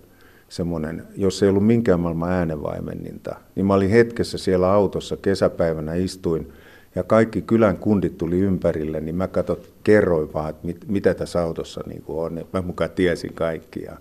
semmoinen, 0.50 1.04
jos 1.16 1.44
ei 1.44 1.50
ollut 1.50 1.66
minkään 1.66 2.00
maailman 2.00 2.32
äänenvaimenninta, 2.32 3.36
niin 3.56 3.66
mä 3.66 3.74
olin 3.74 3.90
hetkessä 3.90 4.38
siellä 4.38 4.72
autossa 4.72 5.18
kesäpäivänä 5.18 5.94
istuin 5.94 6.54
ja 6.96 7.04
kaikki 7.04 7.42
kylän 7.42 7.78
kundit 7.78 8.18
tuli 8.18 8.40
ympärille, 8.40 9.02
niin 9.02 9.16
mä 9.16 9.28
katsot, 9.28 9.74
kerroin 9.84 10.34
vaan, 10.34 10.50
että 10.50 10.68
mit, 10.68 10.78
mitä 10.88 11.14
tässä 11.14 11.42
autossa 11.42 11.82
niin 11.88 12.02
kuin 12.02 12.20
on. 12.20 12.46
Mä 12.54 12.62
mukaan 12.62 12.90
tiesin 12.90 13.34
kaikki. 13.34 13.84
Ja, 13.84 13.98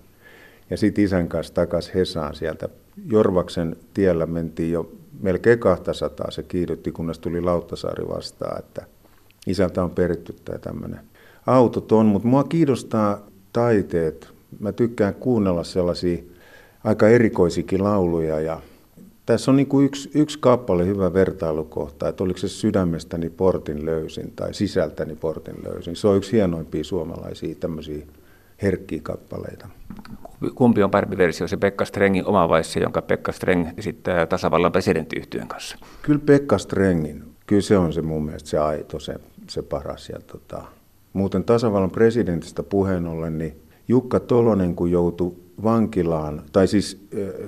ja 0.69 0.77
sitten 0.77 1.03
isän 1.03 1.27
kanssa 1.27 1.53
takaisin 1.53 1.93
Hesaan 1.93 2.35
sieltä. 2.35 2.69
Jorvaksen 3.11 3.75
tiellä 3.93 4.25
mentiin 4.25 4.71
jo 4.71 4.91
melkein 5.21 5.59
200, 5.59 6.31
se 6.31 6.43
kiihdytti, 6.43 6.91
kunnes 6.91 7.19
tuli 7.19 7.41
Lauttasaari 7.41 8.07
vastaan, 8.07 8.59
että 8.59 8.85
isältä 9.47 9.83
on 9.83 9.91
peritty 9.91 10.35
tämä 10.45 10.57
tämmöinen. 10.57 10.99
Autot 11.45 11.91
on, 11.91 12.05
mutta 12.05 12.27
mua 12.27 12.43
kiinnostaa 12.43 13.27
taiteet. 13.53 14.29
Mä 14.59 14.71
tykkään 14.71 15.13
kuunnella 15.13 15.63
sellaisia 15.63 16.23
aika 16.83 17.09
erikoisikin 17.09 17.83
lauluja 17.83 18.39
ja 18.39 18.61
tässä 19.25 19.51
on 19.51 19.57
niin 19.57 19.67
kuin 19.67 19.85
yksi, 19.85 20.11
yksi 20.15 20.39
kappale 20.39 20.85
hyvä 20.85 21.13
vertailukohta, 21.13 22.07
että 22.07 22.23
oliko 22.23 22.39
se 22.39 22.47
sydämestäni 22.47 23.29
portin 23.29 23.85
löysin 23.85 24.33
tai 24.35 24.53
sisältäni 24.53 25.15
portin 25.15 25.55
löysin. 25.63 25.95
Se 25.95 26.07
on 26.07 26.17
yksi 26.17 26.31
hienoimpia 26.31 26.83
suomalaisia 26.83 27.55
tämmöisiä 27.55 28.05
herkkiä 28.61 28.99
kappaleita. 29.03 29.67
Kumpi 30.55 30.83
on 30.83 30.91
parempi 30.91 31.17
versio, 31.17 31.47
se 31.47 31.57
Pekka 31.57 31.85
Strengin 31.85 32.25
oma 32.25 32.49
vai 32.49 32.63
se, 32.63 32.79
jonka 32.79 33.01
Pekka 33.01 33.31
Streng 33.31 33.67
esittää 33.77 34.25
tasavallan 34.25 34.71
presidenttiyhtyön 34.71 35.47
kanssa? 35.47 35.77
Kyllä 36.01 36.21
Pekka 36.25 36.57
Strengin, 36.57 37.23
kyllä 37.47 37.61
se 37.61 37.77
on 37.77 37.93
se 37.93 38.01
mun 38.01 38.25
mielestä 38.25 38.49
se 38.49 38.57
aito, 38.57 38.99
se, 38.99 39.15
se 39.49 39.61
paras. 39.61 40.09
Ja 40.09 40.19
tota, 40.27 40.63
muuten 41.13 41.43
tasavallan 41.43 41.91
presidentistä 41.91 42.63
puheen 42.63 43.07
ollen, 43.07 43.37
niin 43.37 43.61
Jukka 43.87 44.19
Tolonen, 44.19 44.75
kun 44.75 44.91
joutui 44.91 45.33
vankilaan, 45.63 46.41
tai 46.51 46.67
siis 46.67 47.07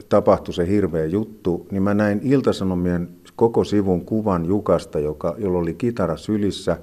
tapahtui 0.09 0.53
se 0.53 0.67
hirveä 0.67 1.05
juttu, 1.05 1.67
niin 1.71 1.83
mä 1.83 1.93
näin 1.93 2.19
Iltasanomien 2.23 3.09
koko 3.35 3.63
sivun 3.63 4.05
kuvan 4.05 4.45
Jukasta, 4.45 4.99
joka, 4.99 5.35
jolla 5.37 5.59
oli 5.59 5.73
kitara 5.73 6.17
sylissä. 6.17 6.77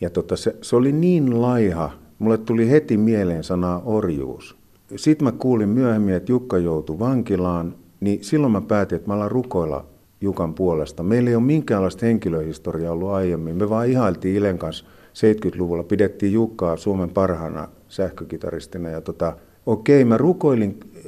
Ja 0.00 0.10
tota, 0.10 0.36
se, 0.36 0.56
se 0.62 0.76
oli 0.76 0.92
niin 0.92 1.42
laiha, 1.42 1.90
mulle 2.18 2.38
tuli 2.38 2.70
heti 2.70 2.96
mieleen 2.96 3.44
sanaa 3.44 3.82
orjuus. 3.84 4.56
Sitten 4.96 5.24
mä 5.24 5.32
kuulin 5.32 5.68
myöhemmin, 5.68 6.14
että 6.14 6.32
Jukka 6.32 6.58
joutui 6.58 6.98
vankilaan, 6.98 7.74
niin 8.00 8.24
silloin 8.24 8.52
mä 8.52 8.60
päätin, 8.60 8.96
että 8.96 9.08
mä 9.08 9.14
alan 9.14 9.30
rukoilla 9.30 9.86
Jukan 10.20 10.54
puolesta. 10.54 11.02
Meillä 11.02 11.30
ei 11.30 11.36
ole 11.36 11.44
minkäänlaista 11.44 12.06
henkilöhistoriaa 12.06 12.92
ollut 12.92 13.10
aiemmin. 13.10 13.56
Me 13.56 13.70
vaan 13.70 13.88
ihailtiin 13.88 14.36
Ilen 14.36 14.58
kanssa 14.58 14.84
70-luvulla, 15.14 15.82
pidettiin 15.82 16.32
Jukkaa 16.32 16.76
Suomen 16.76 17.10
parhaana 17.10 17.68
sähkökitaristina 17.88 18.88
ja 18.88 19.00
tota, 19.00 19.36
okei, 19.72 20.04
mä 20.04 20.16
rukoilin 20.16 20.80
äh, 20.96 21.02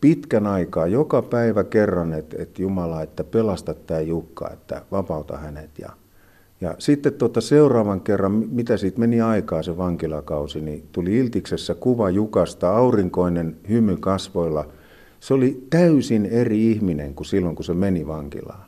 pitkän 0.00 0.46
aikaa, 0.46 0.86
joka 0.86 1.22
päivä 1.22 1.64
kerran, 1.64 2.12
että, 2.12 2.36
että 2.42 2.62
Jumala, 2.62 3.02
että 3.02 3.24
pelasta 3.24 3.74
tämä 3.74 4.00
Jukka, 4.00 4.50
että 4.50 4.82
vapauta 4.92 5.36
hänet. 5.36 5.70
Ja, 5.78 5.90
ja 6.60 6.74
sitten 6.78 7.12
tota 7.12 7.40
seuraavan 7.40 8.00
kerran, 8.00 8.32
mitä 8.32 8.76
siitä 8.76 9.00
meni 9.00 9.20
aikaa 9.20 9.62
se 9.62 9.76
vankilakausi, 9.76 10.60
niin 10.60 10.84
tuli 10.92 11.18
Iltiksessä 11.18 11.74
kuva 11.74 12.10
Jukasta, 12.10 12.76
aurinkoinen 12.76 13.56
hymy 13.68 13.96
kasvoilla. 13.96 14.68
Se 15.20 15.34
oli 15.34 15.66
täysin 15.70 16.26
eri 16.26 16.70
ihminen 16.70 17.14
kuin 17.14 17.26
silloin, 17.26 17.56
kun 17.56 17.64
se 17.64 17.74
meni 17.74 18.06
vankilaan. 18.06 18.64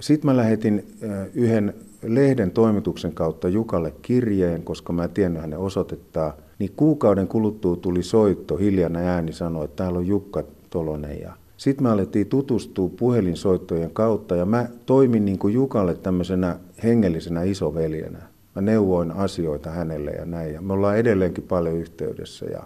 Sitten 0.00 0.30
mä 0.30 0.36
lähetin 0.36 0.86
äh, 1.04 1.26
yhden 1.34 1.74
lehden 2.02 2.50
toimituksen 2.50 3.12
kautta 3.12 3.48
Jukalle 3.48 3.92
kirjeen, 4.02 4.62
koska 4.62 4.92
mä 4.92 5.08
tiedän 5.08 5.36
hänen 5.36 5.58
osoitettaan– 5.58 6.32
niin 6.58 6.72
kuukauden 6.76 7.28
kuluttua 7.28 7.76
tuli 7.76 8.02
soitto, 8.02 8.56
hiljainen 8.56 9.02
ääni 9.02 9.32
sanoi, 9.32 9.64
että 9.64 9.76
täällä 9.76 9.98
on 9.98 10.06
Jukka 10.06 10.42
Tolonen. 10.70 11.20
Ja 11.20 11.32
sitten 11.56 11.82
me 11.82 11.90
alettiin 11.90 12.26
tutustua 12.26 12.90
puhelinsoittojen 12.98 13.90
kautta 13.90 14.36
ja 14.36 14.46
mä 14.46 14.68
toimin 14.86 15.24
niin 15.24 15.38
kuin 15.38 15.54
Jukalle 15.54 15.94
tämmöisenä 15.94 16.58
hengellisenä 16.82 17.42
isoveljenä. 17.42 18.18
Mä 18.54 18.62
neuvoin 18.62 19.12
asioita 19.12 19.70
hänelle 19.70 20.10
ja 20.10 20.24
näin. 20.24 20.54
Ja 20.54 20.60
me 20.60 20.72
ollaan 20.72 20.98
edelleenkin 20.98 21.44
paljon 21.44 21.74
yhteydessä 21.74 22.46
ja, 22.46 22.62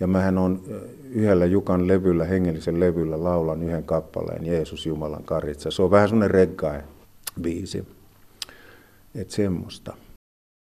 ja 0.00 0.06
mähän 0.06 0.38
on 0.38 0.62
yhdellä 1.10 1.46
Jukan 1.46 1.88
levyllä, 1.88 2.24
hengellisen 2.24 2.80
levyllä 2.80 3.24
laulan 3.24 3.62
yhden 3.62 3.84
kappaleen 3.84 4.46
Jeesus 4.46 4.86
Jumalan 4.86 5.24
karitsa. 5.24 5.70
Se 5.70 5.82
on 5.82 5.90
vähän 5.90 6.08
semmoinen 6.08 6.30
reggae 6.30 6.84
biisi. 7.40 7.86
Että 9.14 9.34
semmoista. 9.34 9.94